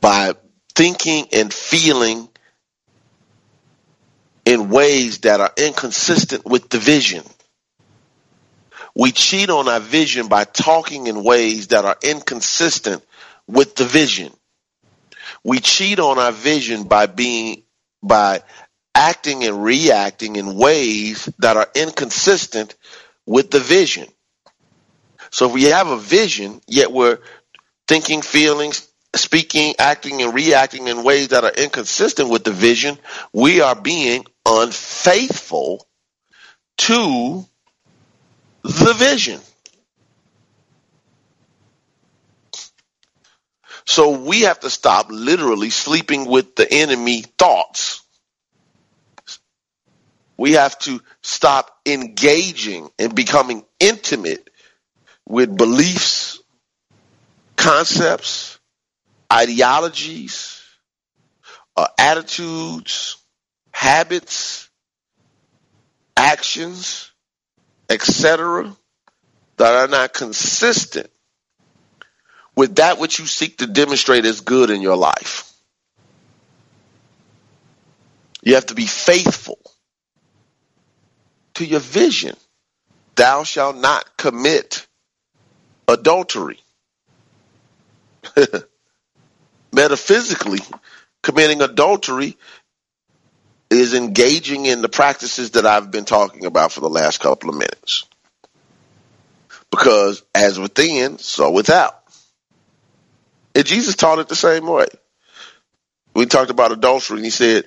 [0.00, 0.34] by
[0.74, 2.29] thinking and feeling
[4.44, 7.24] in ways that are inconsistent with the vision.
[8.94, 13.04] We cheat on our vision by talking in ways that are inconsistent
[13.46, 14.32] with the vision.
[15.44, 17.62] We cheat on our vision by being
[18.02, 18.42] by
[18.94, 22.74] acting and reacting in ways that are inconsistent
[23.26, 24.08] with the vision.
[25.30, 27.18] So if we have a vision, yet we're
[27.86, 28.72] thinking, feeling,
[29.14, 32.98] speaking, acting, and reacting in ways that are inconsistent with the vision,
[33.32, 35.86] we are being unfaithful
[36.78, 37.46] to
[38.62, 39.40] the vision.
[43.86, 48.00] So we have to stop literally sleeping with the enemy thoughts
[50.40, 54.48] we have to stop engaging and becoming intimate
[55.28, 56.40] with beliefs,
[57.56, 58.49] concepts,
[59.32, 60.62] ideologies,
[61.76, 63.16] uh, attitudes,
[63.72, 64.68] habits,
[66.16, 67.10] actions,
[67.88, 68.74] etc.,
[69.56, 71.10] that are not consistent
[72.56, 75.52] with that which you seek to demonstrate as good in your life.
[78.42, 79.58] You have to be faithful
[81.54, 82.36] to your vision.
[83.16, 84.86] Thou shalt not commit
[85.88, 86.60] adultery.
[89.80, 90.58] Metaphysically,
[91.22, 92.36] committing adultery
[93.70, 97.56] is engaging in the practices that I've been talking about for the last couple of
[97.56, 98.04] minutes.
[99.70, 101.98] Because as within, so without.
[103.54, 104.88] And Jesus taught it the same way.
[106.14, 107.64] We talked about adultery, and he said,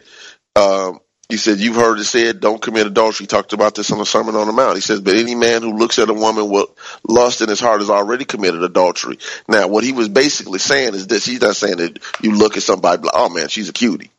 [0.55, 0.99] um,
[1.33, 3.23] he said, You've heard it said, don't commit adultery.
[3.23, 4.75] He talked about this on the Sermon on the Mount.
[4.75, 6.69] He says, But any man who looks at a woman with
[7.09, 9.17] lust in his heart has already committed adultery.
[9.47, 12.61] Now, what he was basically saying is this He's not saying that you look at
[12.61, 14.11] somebody like, Oh man, she's a cutie.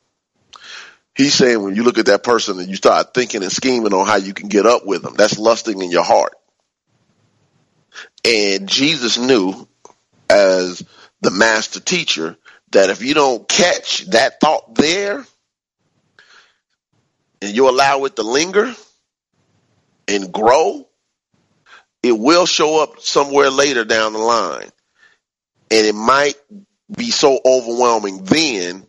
[1.14, 4.08] He's saying when you look at that person and you start thinking and scheming on
[4.08, 6.34] how you can get up with them, that's lusting in your heart.
[8.24, 9.68] And Jesus knew
[10.28, 10.82] as
[11.20, 12.36] the master teacher
[12.72, 15.24] that if you don't catch that thought there
[17.44, 18.74] and you allow it to linger
[20.08, 20.88] and grow,
[22.02, 24.70] it will show up somewhere later down the line.
[25.70, 26.34] And it might
[26.94, 28.86] be so overwhelming then,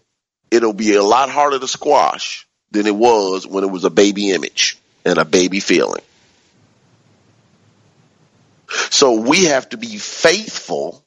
[0.51, 4.31] it'll be a lot harder to squash than it was when it was a baby
[4.31, 6.03] image and a baby feeling.
[8.89, 11.03] So we have to be faithful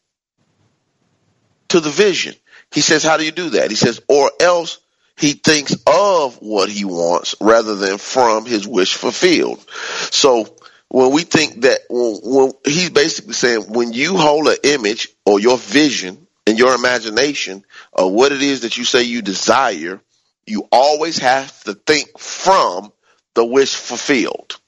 [1.69, 2.35] to the vision.
[2.73, 3.71] He says, how do you do that?
[3.71, 4.79] He says, or else
[5.19, 9.65] he thinks of what he wants rather than from his wish fulfilled.
[10.11, 10.57] So
[10.89, 15.41] when we think that, when, when he's basically saying, when you hold an image or
[15.41, 20.01] your vision and your imagination of what it is that you say you desire,
[20.47, 22.93] you always have to think from
[23.35, 24.59] the wish fulfilled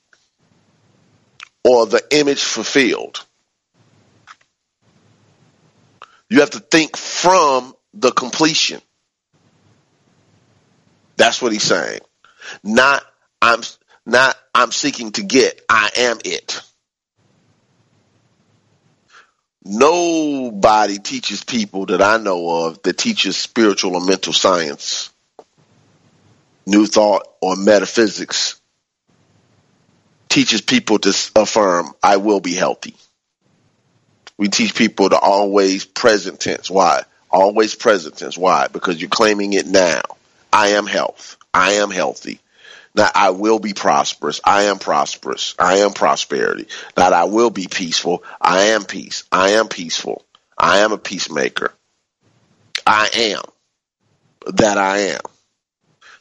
[1.64, 3.24] or the image fulfilled.
[6.28, 8.80] You have to think from the completion.
[11.20, 12.00] That's what he's saying.
[12.64, 13.04] Not
[13.42, 13.60] I'm
[14.06, 15.60] not I'm seeking to get.
[15.68, 16.62] I am it.
[19.62, 25.10] Nobody teaches people that I know of that teaches spiritual or mental science,
[26.64, 28.58] new thought, or metaphysics
[30.30, 32.94] teaches people to affirm, I will be healthy.
[34.38, 36.70] We teach people to always present tense.
[36.70, 37.02] Why?
[37.30, 38.38] Always present tense.
[38.38, 38.68] Why?
[38.68, 40.00] Because you're claiming it now.
[40.52, 41.36] I am health.
[41.52, 42.40] I am healthy.
[42.94, 44.40] Not I will be prosperous.
[44.44, 45.54] I am prosperous.
[45.58, 46.66] I am prosperity.
[46.96, 48.24] Not I will be peaceful.
[48.40, 49.24] I am peace.
[49.30, 50.24] I am peaceful.
[50.58, 51.72] I am a peacemaker.
[52.86, 53.42] I am
[54.54, 55.20] that I am.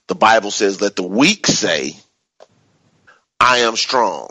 [0.08, 1.96] The Bible says, let the weak say,
[3.40, 4.30] I am strong.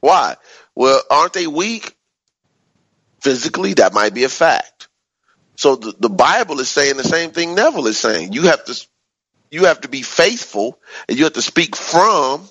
[0.00, 0.36] Why?
[0.74, 1.94] Well, aren't they weak?
[3.20, 4.69] Physically, that might be a fact.
[5.60, 8.32] So the, the Bible is saying the same thing Neville is saying.
[8.32, 8.86] You have to
[9.50, 12.48] you have to be faithful and you have to speak from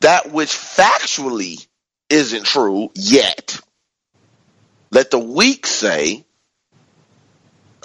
[0.00, 1.66] that which factually
[2.08, 3.60] isn't true yet.
[4.90, 6.24] Let the weak say,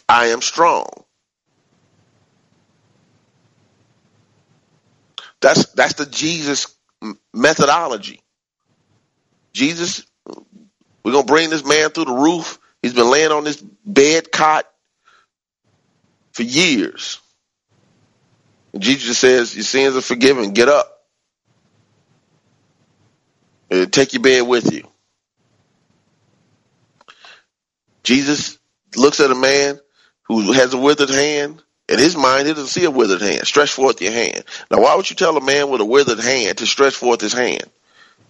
[0.07, 0.87] I am strong.
[5.41, 6.73] That's that's the Jesus
[7.33, 8.21] methodology.
[9.53, 10.05] Jesus,
[11.03, 12.57] we're gonna bring this man through the roof.
[12.81, 14.65] He's been laying on this bed cot
[16.31, 17.19] for years.
[18.73, 20.53] And Jesus says, Your sins are forgiven.
[20.53, 20.95] Get up.
[23.71, 24.87] And take your bed with you.
[28.03, 28.57] Jesus
[28.95, 29.79] looks at a man
[30.23, 33.47] who has a withered hand in his mind, he doesn't see a withered hand.
[33.47, 34.43] Stretch forth your hand.
[34.69, 37.33] Now, why would you tell a man with a withered hand to stretch forth his
[37.33, 37.63] hand?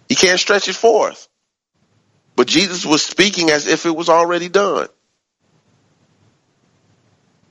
[0.08, 1.28] He can't stretch it forth.
[2.36, 4.88] But Jesus was speaking as if it was already done.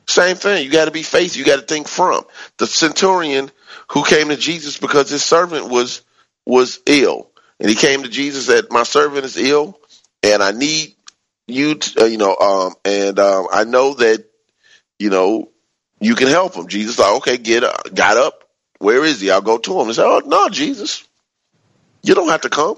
[0.07, 0.65] Same thing.
[0.65, 1.39] You got to be faithful.
[1.39, 2.23] You got to think from
[2.57, 3.51] the centurion
[3.91, 6.01] who came to Jesus because his servant was
[6.45, 9.79] was ill, and he came to Jesus that my servant is ill,
[10.23, 10.95] and I need
[11.47, 14.25] you, to, uh, you know, um, and um, I know that
[14.97, 15.49] you know
[15.99, 16.67] you can help him.
[16.67, 18.45] Jesus like, okay, get up, got up.
[18.79, 19.29] Where is he?
[19.29, 19.87] I'll go to him.
[19.87, 21.05] He said, oh, no, Jesus,
[22.01, 22.77] you don't have to come.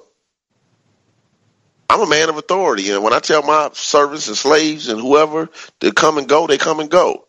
[1.91, 2.89] I'm a man of authority.
[2.89, 5.49] And when I tell my servants and slaves and whoever
[5.81, 7.27] to come and go, they come and go.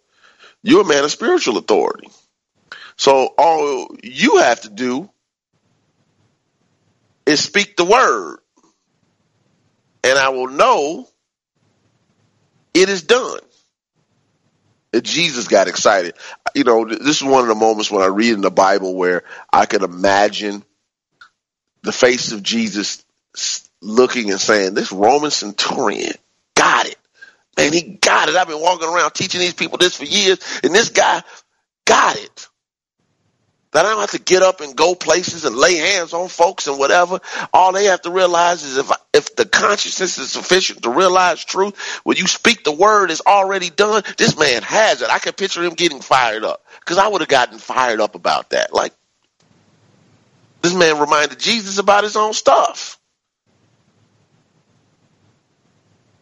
[0.62, 2.08] You're a man of spiritual authority.
[2.96, 5.10] So all you have to do
[7.26, 8.38] is speak the word.
[10.04, 11.08] And I will know
[12.72, 13.40] it is done.
[15.02, 16.14] Jesus got excited.
[16.54, 19.24] You know, this is one of the moments when I read in the Bible where
[19.52, 20.62] I can imagine
[21.82, 23.02] the face of Jesus
[23.82, 26.14] looking and saying, This Roman centurion
[26.54, 26.96] got it.
[27.58, 28.36] Man, he got it.
[28.36, 31.22] I've been walking around teaching these people this for years, and this guy
[31.84, 32.48] got it
[33.72, 36.66] that I don't have to get up and go places and lay hands on folks
[36.66, 37.20] and whatever.
[37.52, 41.78] All they have to realize is if if the consciousness is sufficient to realize truth,
[42.04, 45.10] when you speak the word it's already done, this man has it.
[45.10, 48.50] I can picture him getting fired up because I would have gotten fired up about
[48.50, 48.74] that.
[48.74, 48.92] Like
[50.60, 52.98] this man reminded Jesus about his own stuff.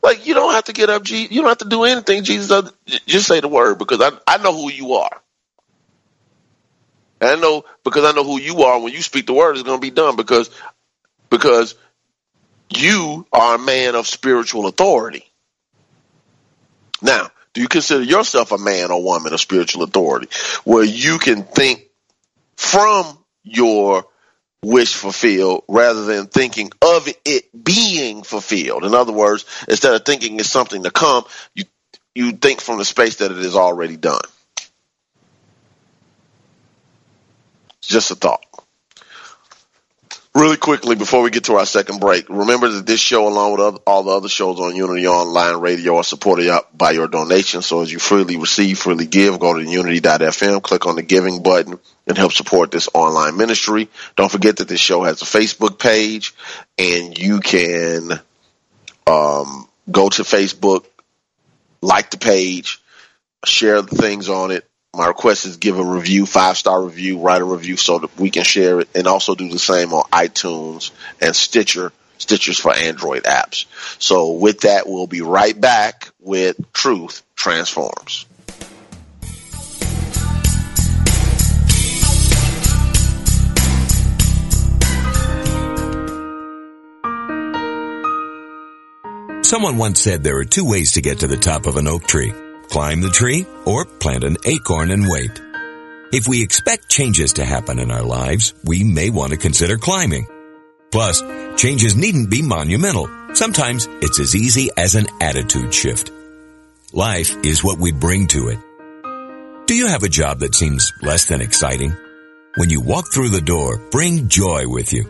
[0.02, 1.32] Like you don't have to get up, Jesus.
[1.32, 2.24] You don't have to do anything.
[2.24, 2.72] Jesus.
[3.06, 5.20] Just say the word because I I know who you are.
[7.20, 8.80] And I know because I know who you are.
[8.80, 10.50] When you speak the word, it's going to be done because
[11.28, 11.74] because
[12.70, 15.24] you are a man of spiritual authority.
[17.02, 20.28] Now, do you consider yourself a man or woman of spiritual authority
[20.64, 21.88] where you can think
[22.56, 24.04] from your
[24.62, 28.84] wish fulfilled rather than thinking of it being fulfilled?
[28.84, 31.64] In other words, instead of thinking it's something to come, you
[32.14, 34.20] you think from the space that it is already done.
[37.80, 38.44] Just a thought.
[40.32, 43.60] Really quickly before we get to our second break, remember that this show, along with
[43.62, 47.62] other, all the other shows on Unity Online Radio, are supported by your donation.
[47.62, 51.80] So as you freely receive, freely give, go to unity.fm, click on the giving button,
[52.06, 53.88] and help support this online ministry.
[54.14, 56.32] Don't forget that this show has a Facebook page,
[56.78, 58.12] and you can
[59.08, 60.84] um, go to Facebook,
[61.82, 62.80] like the page,
[63.44, 67.40] share the things on it, my request is give a review, five star review, write
[67.40, 70.90] a review so that we can share it, and also do the same on iTunes
[71.20, 71.92] and Stitcher.
[72.18, 73.64] Stitchers for Android apps.
[73.98, 78.26] So with that, we'll be right back with Truth Transforms.
[89.42, 92.06] Someone once said there are two ways to get to the top of an oak
[92.06, 92.34] tree
[92.70, 95.30] climb the tree, or plant an acorn and wait.
[96.12, 100.26] If we expect changes to happen in our lives, we may want to consider climbing.
[100.90, 101.22] Plus,
[101.56, 103.08] changes needn't be monumental.
[103.34, 106.10] Sometimes it's as easy as an attitude shift.
[106.92, 108.58] Life is what we bring to it.
[109.66, 111.94] Do you have a job that seems less than exciting?
[112.56, 115.04] When you walk through the door, bring joy with you.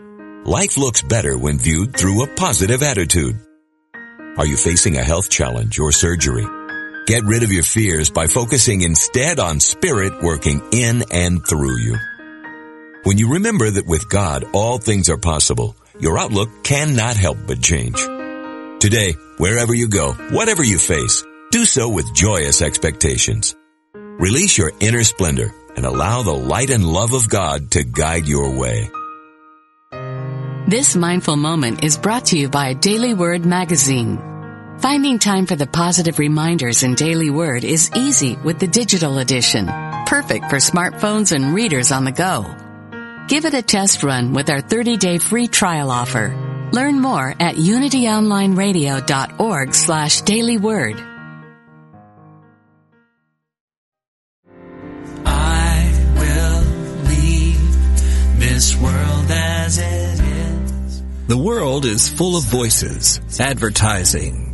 [0.45, 3.37] Life looks better when viewed through a positive attitude.
[4.37, 6.60] Are you facing a health challenge or surgery?
[7.11, 11.97] Get rid of your fears by focusing instead on Spirit working in and through you.
[13.03, 17.61] When you remember that with God all things are possible, your outlook cannot help but
[17.61, 17.97] change.
[18.79, 23.57] Today, wherever you go, whatever you face, do so with joyous expectations.
[23.97, 28.57] Release your inner splendor and allow the light and love of God to guide your
[28.57, 28.89] way.
[30.69, 34.30] This mindful moment is brought to you by Daily Word Magazine.
[34.81, 39.67] Finding time for the positive reminders in Daily Word is easy with the digital edition,
[40.07, 42.47] perfect for smartphones and readers on the go.
[43.29, 46.35] Give it a test run with our 30-day free trial offer.
[46.73, 50.99] Learn more at unityonlineradio.org slash dailyword.
[55.27, 56.63] I will
[57.07, 61.03] leave this world as it is.
[61.27, 64.50] The world is full of voices, advertising,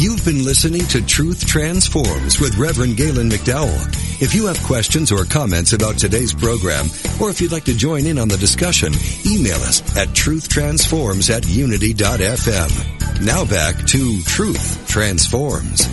[0.00, 4.22] You've been listening to Truth Transforms with Reverend Galen McDowell.
[4.22, 6.86] If you have questions or comments about today's program,
[7.20, 8.94] or if you'd like to join in on the discussion,
[9.26, 13.26] email us at truthtransforms at unity.fm.
[13.26, 15.86] Now back to Truth Transforms.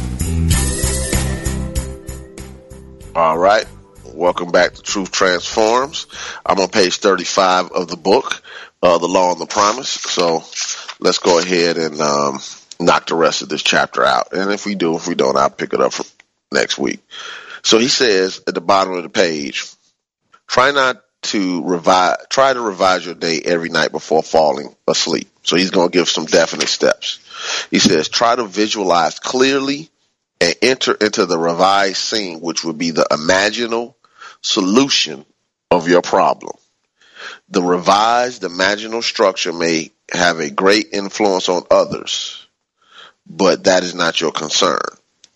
[3.14, 3.66] All right.
[4.06, 6.08] Welcome back to Truth Transforms.
[6.46, 8.42] I'm on page 35 of the book,
[8.82, 9.90] uh, The Law and the Promise.
[9.90, 10.46] So
[11.02, 12.40] let's go ahead and, um,
[12.80, 14.34] knock the rest of this chapter out.
[14.34, 15.94] And if we do, if we don't, I'll pick it up
[16.52, 17.00] next week.
[17.64, 19.66] So he says at the bottom of the page,
[20.48, 25.30] try not to revise, try to revise your day every night before falling asleep.
[25.44, 27.20] So he's going to give some definite steps.
[27.72, 29.90] He says, try to visualize clearly
[30.40, 33.96] and enter into the revised scene, which would be the imaginal
[34.42, 35.26] solution
[35.72, 36.54] of your problem.
[37.50, 42.47] The revised imaginal structure may have a great influence on others
[43.30, 44.80] but that is not your concern.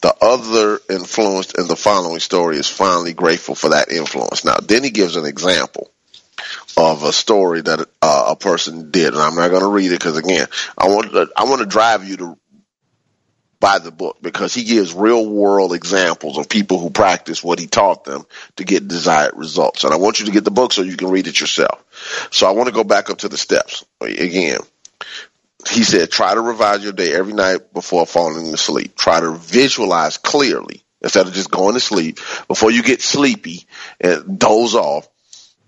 [0.02, 4.44] The other influenced in the following story is finally grateful for that influence.
[4.44, 5.92] Now, then he gives an example
[6.76, 10.00] of a story that uh, a person did, and I'm not going to read it
[10.00, 12.38] because again, I want to, I want to drive you to
[13.60, 17.68] buy the book because he gives real world examples of people who practice what he
[17.68, 18.26] taught them
[18.56, 19.84] to get desired results.
[19.84, 21.86] And I want you to get the book so you can read it yourself.
[22.32, 24.62] So I want to go back up to the steps again.
[25.70, 28.96] He said, try to revise your day every night before falling asleep.
[28.96, 33.66] Try to visualize clearly instead of just going to sleep before you get sleepy
[34.00, 35.08] and doze off.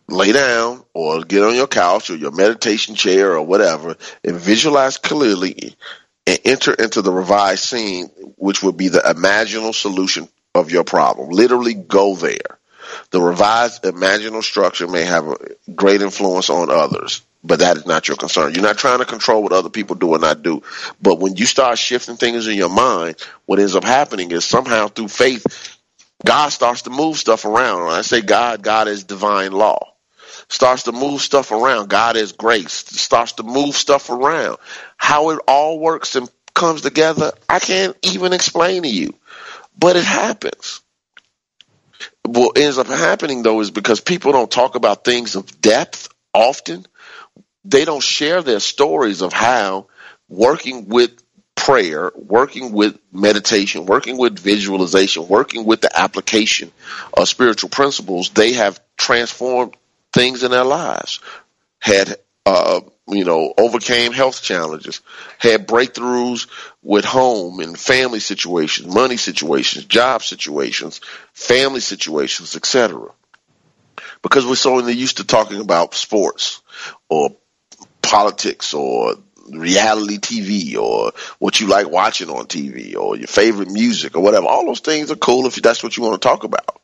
[0.09, 4.97] Lay down or get on your couch or your meditation chair or whatever and visualize
[4.97, 5.75] clearly
[6.27, 11.29] and enter into the revised scene, which would be the imaginal solution of your problem.
[11.29, 12.59] Literally go there.
[13.11, 15.37] The revised imaginal structure may have a
[15.73, 18.53] great influence on others, but that is not your concern.
[18.53, 20.63] You're not trying to control what other people do or not do.
[21.01, 24.87] But when you start shifting things in your mind, what ends up happening is somehow
[24.87, 25.77] through faith,
[26.25, 27.85] God starts to move stuff around.
[27.85, 29.93] When I say God, God is divine law
[30.49, 31.89] starts to move stuff around.
[31.89, 34.57] God is grace, starts to move stuff around.
[34.97, 39.13] How it all works and comes together, I can't even explain to you,
[39.77, 40.81] but it happens.
[42.25, 46.85] What ends up happening though is because people don't talk about things of depth often,
[47.65, 49.87] they don't share their stories of how
[50.27, 51.23] working with
[51.55, 56.71] prayer, working with meditation, working with visualization, working with the application
[57.13, 59.75] of spiritual principles, they have transformed
[60.11, 61.19] things in their lives,
[61.79, 65.01] had uh, you know overcame health challenges,
[65.37, 66.47] had breakthroughs
[66.81, 70.99] with home and family situations, money situations, job situations,
[71.31, 73.09] family situations, etc.
[74.21, 76.61] Because we're so used to talking about sports
[77.09, 77.35] or
[78.03, 79.15] politics or
[79.49, 84.45] reality TV or what you like watching on TV or your favorite music or whatever.
[84.45, 86.81] All those things are cool if that's what you want to talk about.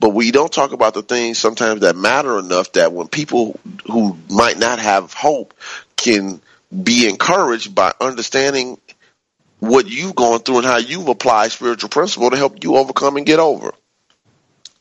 [0.00, 4.16] But we don't talk about the things sometimes that matter enough that when people who
[4.30, 5.54] might not have hope
[5.96, 6.40] can
[6.82, 8.78] be encouraged by understanding
[9.58, 13.26] what you've gone through and how you've applied spiritual principle to help you overcome and
[13.26, 13.72] get over.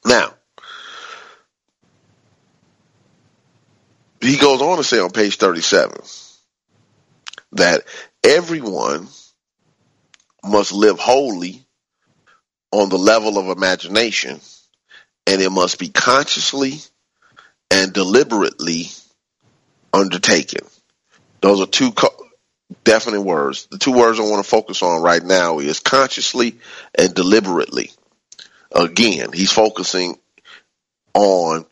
[0.03, 0.34] Now,
[4.28, 5.97] he goes on to say on page 37
[7.53, 7.84] that
[8.23, 9.07] everyone
[10.45, 11.65] must live wholly
[12.71, 14.39] on the level of imagination
[15.28, 16.76] and it must be consciously
[17.71, 18.88] and deliberately
[19.93, 20.65] undertaken.
[21.41, 22.28] Those are two co-
[22.84, 23.67] definite words.
[23.71, 26.59] The two words I want to focus on right now is consciously
[26.97, 27.91] and deliberately.
[28.73, 30.17] Again, he's focusing
[31.13, 31.65] on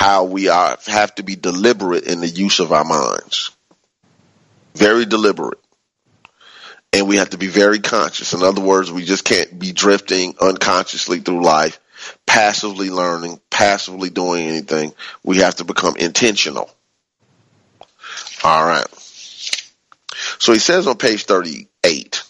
[0.00, 3.50] how we are have to be deliberate in the use of our minds.
[4.74, 5.58] Very deliberate.
[6.94, 8.32] And we have to be very conscious.
[8.32, 11.78] In other words, we just can't be drifting unconsciously through life
[12.26, 14.94] passively learning, passively doing anything.
[15.22, 16.70] We have to become intentional.
[18.42, 18.88] All right.
[20.38, 22.22] So he says on page 38,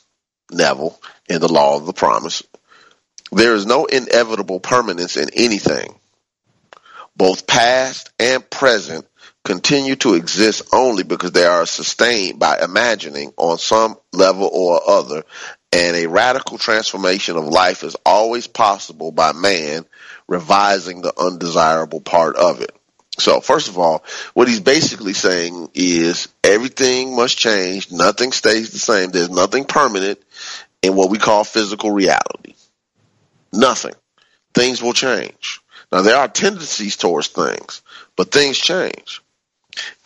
[0.51, 0.99] Neville,
[1.29, 2.43] in the law of the promise,
[3.31, 6.00] there is no inevitable permanence in anything.
[7.21, 9.07] Both past and present
[9.45, 15.25] continue to exist only because they are sustained by imagining on some level or other
[15.71, 19.85] and a radical transformation of life is always possible by man
[20.29, 22.75] revising the undesirable part of it.
[23.19, 24.03] So, first of all,
[24.33, 30.23] what he's basically saying is everything must change, nothing stays the same, there's nothing permanent
[30.81, 32.55] in what we call physical reality.
[33.53, 33.93] Nothing.
[34.55, 35.60] Things will change.
[35.93, 37.83] Now, there are tendencies towards things,
[38.17, 39.23] but things change.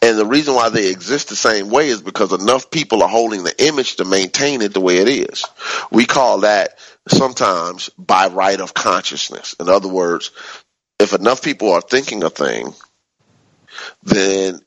[0.02, 3.44] And the reason why they exist the same way is because enough people are holding
[3.44, 5.44] the image to maintain it the way it is.
[5.90, 6.78] We call that
[7.08, 9.54] sometimes by right of consciousness.
[9.58, 10.30] In other words,
[10.98, 12.74] if enough people are thinking a thing,
[14.02, 14.60] then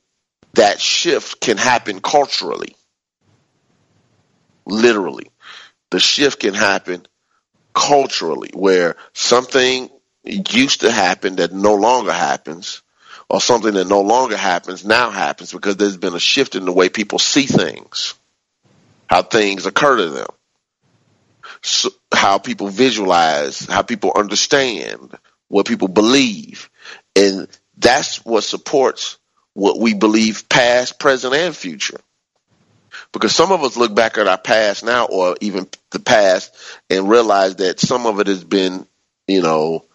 [0.53, 2.75] that shift can happen culturally.
[4.65, 5.31] Literally.
[5.91, 7.05] The shift can happen
[7.73, 9.89] culturally where something
[10.27, 12.81] used to happen that no longer happens
[13.29, 16.71] or something that no longer happens now happens because there's been a shift in the
[16.71, 18.15] way people see things,
[19.07, 20.27] how things occur to them,
[21.61, 25.17] so how people visualize, how people understand,
[25.47, 26.69] what people believe.
[27.15, 27.47] And
[27.77, 29.17] that's what supports
[29.53, 31.99] what we believe past, present, and future.
[33.11, 36.55] Because some of us look back at our past now or even the past
[36.89, 38.85] and realize that some of it has been,
[39.27, 39.85] you know,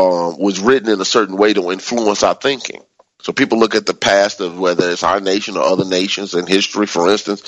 [0.00, 2.82] um, was written in a certain way to influence our thinking.
[3.22, 6.46] So people look at the past of whether it's our nation or other nations in
[6.46, 6.86] history.
[6.86, 7.42] For instance,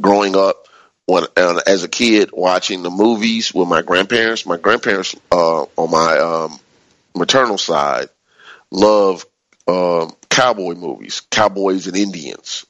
[0.00, 0.66] growing up,
[1.06, 4.44] when uh, as a kid watching the movies with my grandparents.
[4.44, 6.58] My grandparents uh, on my um,
[7.14, 8.08] maternal side
[8.70, 9.24] love
[9.68, 12.66] um, cowboy movies, cowboys and Indians.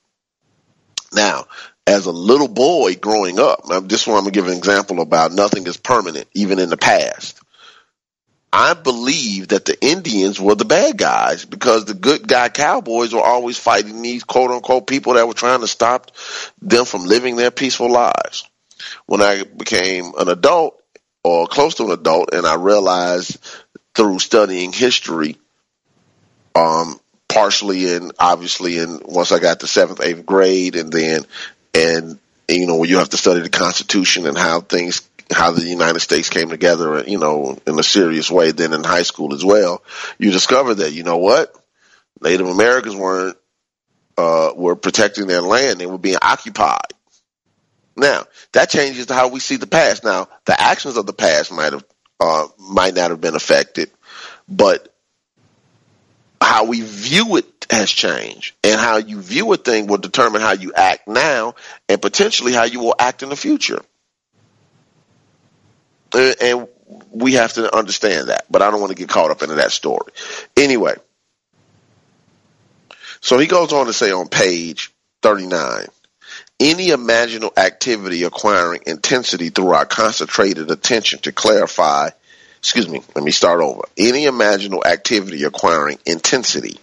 [1.13, 1.47] Now,
[1.87, 5.67] as a little boy growing up, this one I'm gonna give an example about nothing
[5.67, 7.41] is permanent, even in the past.
[8.53, 13.23] I believe that the Indians were the bad guys because the good guy cowboys were
[13.23, 16.13] always fighting these quote unquote people that were trying to stop
[16.63, 18.49] them from living their peaceful lives.
[19.07, 20.81] When I became an adult
[21.25, 23.39] or close to an adult and I realized
[23.95, 25.37] through studying history,
[26.55, 31.27] um, partially and obviously in once I got to seventh, eighth grade and then
[31.75, 32.19] and
[32.49, 35.01] you know, you have to study the Constitution and how things
[35.33, 38.53] how the United States came together, you know, in a serious way.
[38.53, 39.83] Then in high school as well,
[40.19, 41.55] you discover that you know what
[42.23, 43.37] Native Americans weren't
[44.17, 46.93] uh, were protecting their land; they were being occupied.
[47.97, 50.05] Now that changes how we see the past.
[50.05, 51.85] Now the actions of the past might have
[52.21, 53.91] uh, might not have been affected,
[54.49, 54.95] but
[56.41, 60.53] how we view it has changed, and how you view a thing will determine how
[60.53, 61.55] you act now,
[61.89, 63.83] and potentially how you will act in the future
[66.13, 66.69] Uh, and
[67.11, 68.45] we have to understand that.
[68.51, 70.13] But I don't want to get caught up into that story.
[70.57, 70.95] Anyway,
[73.21, 74.93] so he goes on to say on page
[75.23, 75.87] 39
[76.59, 82.09] any imaginal activity acquiring intensity through our concentrated attention to clarify,
[82.59, 83.83] excuse me, let me start over.
[83.99, 86.79] Any imaginal activity acquiring intensity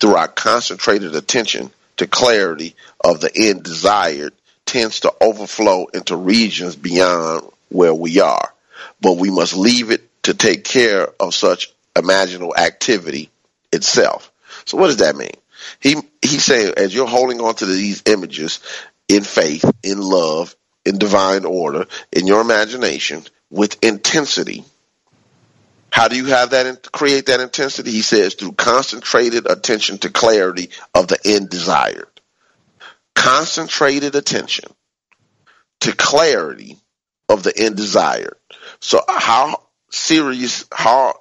[0.00, 2.74] through our concentrated attention to clarity
[3.04, 4.32] of the end desired
[4.64, 8.54] tends to overflow into regions beyond where we are
[9.00, 13.30] but we must leave it to take care of such imaginal activity
[13.72, 14.32] itself.
[14.64, 15.34] So what does that mean?
[15.80, 18.60] He he's saying as you're holding on to these images
[19.08, 24.64] in faith, in love, in divine order, in your imagination with intensity.
[25.90, 27.90] How do you have that create that intensity?
[27.90, 32.08] He says through concentrated attention to clarity of the end desired.
[33.14, 34.70] Concentrated attention
[35.80, 36.78] to clarity
[37.28, 38.36] of the end desired.
[38.80, 41.14] So how serious, how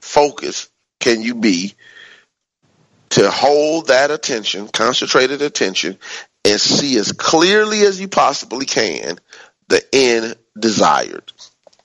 [0.00, 0.70] focused
[1.00, 1.74] can you be
[3.10, 5.98] to hold that attention, concentrated attention,
[6.44, 9.18] and see as clearly as you possibly can
[9.68, 11.32] the end desired?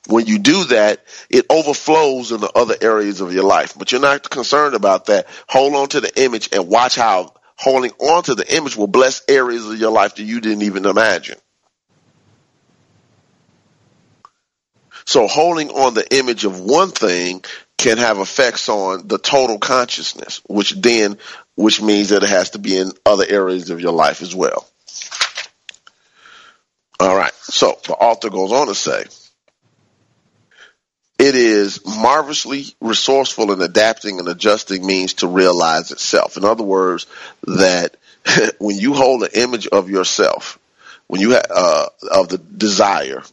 [0.07, 3.73] When you do that, it overflows in the other areas of your life.
[3.77, 5.27] But you're not concerned about that.
[5.47, 9.21] Hold on to the image and watch how holding on to the image will bless
[9.29, 11.37] areas of your life that you didn't even imagine.
[15.05, 17.43] So holding on the image of one thing
[17.77, 21.17] can have effects on the total consciousness, which then,
[21.55, 24.67] which means that it has to be in other areas of your life as well.
[26.99, 27.33] All right.
[27.41, 29.03] So the author goes on to say,
[31.19, 36.37] it is marvelously resourceful in adapting and adjusting means to realize itself.
[36.37, 37.05] In other words,
[37.43, 37.97] that
[38.59, 40.59] when you hold an image of yourself,
[41.07, 43.23] when you have uh, of the desire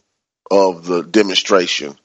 [0.51, 1.97] of the demonstration,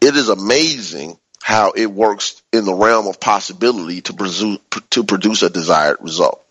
[0.00, 4.58] it is amazing how it works in the realm of possibility to produce,
[4.90, 6.44] to produce a desired result.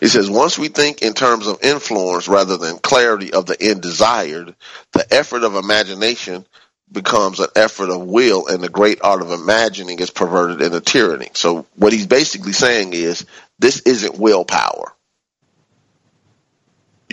[0.00, 3.82] It says, once we think in terms of influence rather than clarity of the end
[3.82, 4.54] desired,
[4.92, 6.46] the effort of imagination
[6.90, 11.28] becomes an effort of will and the great art of imagining is perverted into tyranny.
[11.34, 13.26] So what he's basically saying is
[13.58, 14.94] this isn't willpower.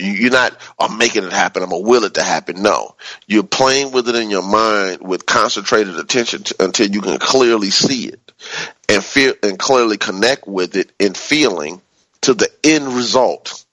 [0.00, 1.62] You're not, I'm making it happen.
[1.62, 2.62] I'm gonna will it to happen.
[2.62, 2.96] No,
[3.26, 7.70] you're playing with it in your mind with concentrated attention to, until you can clearly
[7.70, 8.32] see it
[8.88, 11.82] and feel and clearly connect with it in feeling
[12.22, 13.64] to the end result.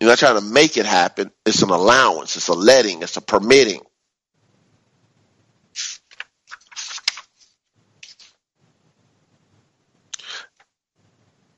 [0.00, 1.30] You're not trying to make it happen.
[1.44, 2.36] It's an allowance.
[2.36, 3.02] It's a letting.
[3.02, 3.80] It's a permitting.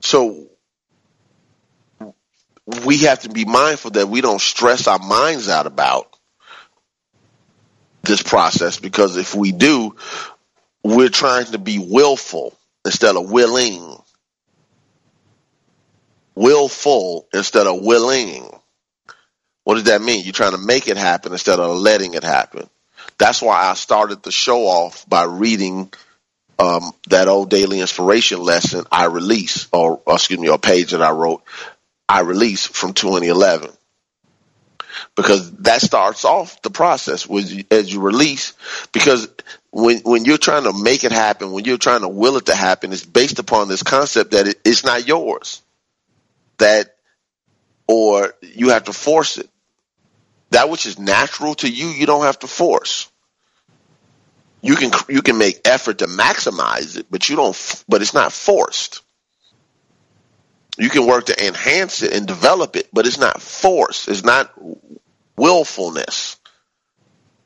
[0.00, 0.48] So
[2.91, 6.12] we have to be mindful that we don't stress our minds out about
[8.03, 9.95] this process because if we do,
[10.82, 12.53] we're trying to be willful
[12.84, 13.97] instead of willing.
[16.34, 18.51] Willful instead of willing.
[19.62, 20.24] What does that mean?
[20.24, 22.68] You're trying to make it happen instead of letting it happen.
[23.18, 25.93] That's why I started the show off by reading
[26.59, 31.03] um, that old daily inspiration lesson I release, or, or excuse me, a page that
[31.03, 31.45] I wrote
[32.11, 33.70] I release from 2011
[35.16, 38.54] because that starts off the process with as you release
[38.92, 39.28] because
[39.70, 42.54] when when you're trying to make it happen when you're trying to will it to
[42.56, 45.62] happen it's based upon this concept that it, it's not yours
[46.58, 46.96] that
[47.88, 49.48] or you have to force it
[50.50, 53.11] That which is natural to you, you don't have to force.
[54.62, 57.84] You can you can make effort to maximize it, but you don't.
[57.88, 59.02] But it's not forced.
[60.80, 64.08] You can work to enhance it and develop it, but it's not force.
[64.08, 64.50] It's not
[65.36, 66.38] willfulness.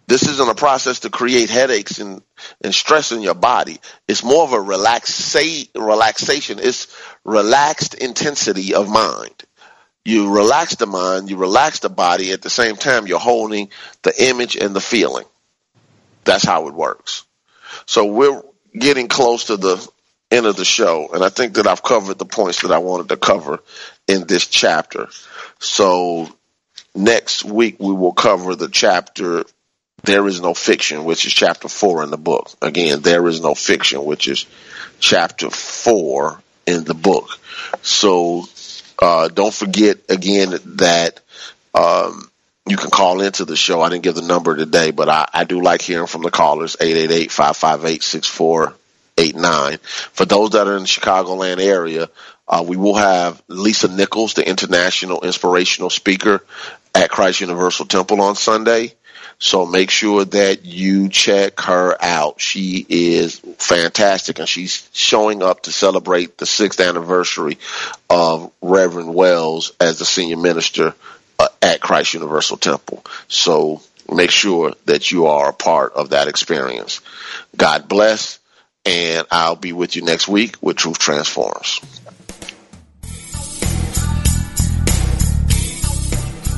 [0.07, 2.23] This isn't a process to create headaches and,
[2.61, 3.81] and stress in your body.
[4.07, 6.61] It's more of a relaxa- relaxation.
[6.61, 6.87] It's
[7.25, 9.35] relaxed intensity of mind.
[10.05, 12.31] You relax the mind, you relax the body.
[12.31, 13.71] At the same time, you're holding
[14.03, 15.25] the image and the feeling.
[16.23, 17.25] That's how it works.
[17.87, 18.43] So we're
[18.79, 19.89] getting close to the
[20.35, 23.09] end of the show, and I think that I've covered the points that I wanted
[23.11, 23.61] to cover
[24.07, 25.09] in this chapter.
[25.59, 26.29] So
[26.95, 29.45] next week we will cover the chapter
[30.05, 32.51] there is no fiction, which is chapter four in the book.
[32.61, 34.47] Again, there is no fiction, which is
[35.01, 37.29] chapter four in the book.
[37.83, 38.45] So
[38.99, 41.21] uh, don't forget again that
[41.75, 42.31] um,
[42.67, 43.81] you can call into the show.
[43.81, 46.77] I didn't give the number today, but I, I do like hearing from the callers
[49.17, 49.81] 888-558-6489.
[49.81, 52.09] For those that are in the Chicagoland area,
[52.47, 56.45] uh, we will have Lisa Nichols, the international inspirational speaker
[56.95, 58.95] at Christ Universal Temple on Sunday.
[59.39, 62.41] So make sure that you check her out.
[62.41, 67.59] She is fantastic and she's showing up to celebrate the sixth anniversary
[68.09, 70.95] of Reverend Wells as the senior minister
[71.39, 73.05] uh, at Christ Universal Temple.
[73.27, 77.01] So make sure that you are a part of that experience.
[77.57, 78.39] God bless
[78.85, 81.81] and I'll be with you next week with Truth Transforms.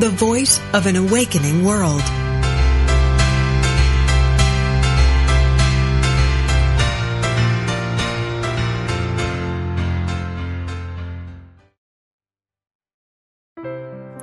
[0.00, 2.00] the voice of an awakening world.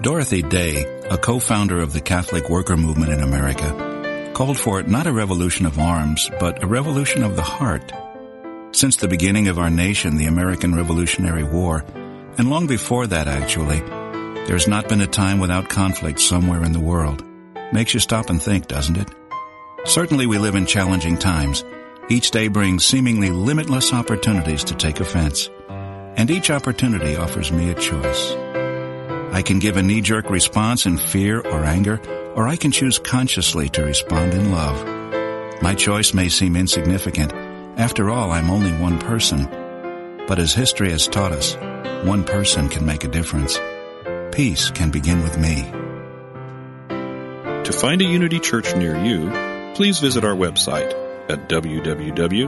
[0.01, 5.11] Dorothy Day, a co-founder of the Catholic worker movement in America, called for not a
[5.11, 7.93] revolution of arms, but a revolution of the heart.
[8.71, 11.85] Since the beginning of our nation, the American Revolutionary War,
[12.39, 13.83] and long before that, actually,
[14.47, 17.23] there's not been a time without conflict somewhere in the world.
[17.73, 19.09] Makes you stop and think, doesn't it?
[19.83, 21.65] Certainly we live in challenging times.
[22.09, 25.49] Each day brings seemingly limitless opportunities to take offense.
[26.15, 28.31] And each opportunity offers me a choice.
[29.33, 32.01] I can give a knee-jerk response in fear or anger,
[32.33, 35.61] or I can choose consciously to respond in love.
[35.61, 37.33] My choice may seem insignificant.
[37.77, 39.45] After all, I'm only one person.
[40.25, 41.55] But as history has taught us,
[42.05, 43.59] one person can make a difference.
[44.31, 45.63] Peace can begin with me.
[47.63, 49.29] To find a Unity Church near you,
[49.75, 50.93] please visit our website
[51.29, 52.47] at www.unity.org.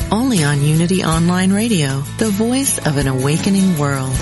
[0.11, 4.15] only on Unity Online Radio, the voice of an awakening world.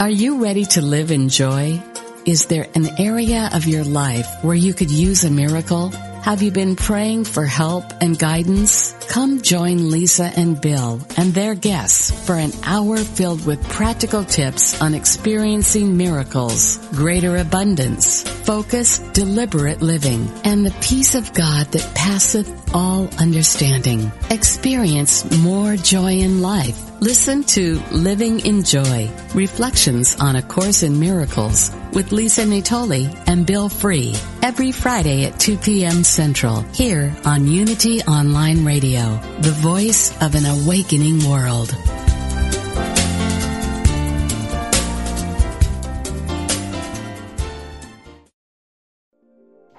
[0.00, 1.82] Are you ready to live in joy?
[2.26, 5.92] Is there an area of your life where you could use a miracle?
[6.26, 8.94] Have you been praying for help and guidance?
[9.08, 14.82] Come join Lisa and Bill and their guests for an hour filled with practical tips
[14.82, 22.74] on experiencing miracles, greater abundance, focus, deliberate living, and the peace of God that passeth
[22.74, 24.10] all understanding.
[24.28, 26.95] Experience more joy in life.
[27.00, 33.44] Listen to Living in Joy, Reflections on A Course in Miracles with Lisa Natoli and
[33.44, 36.04] Bill Free every Friday at 2 p.m.
[36.04, 41.74] Central here on Unity Online Radio, the voice of an awakening world.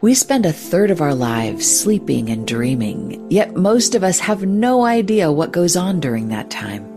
[0.02, 4.46] We spend a third of our lives sleeping and dreaming, yet most of us have
[4.46, 6.97] no idea what goes on during that time.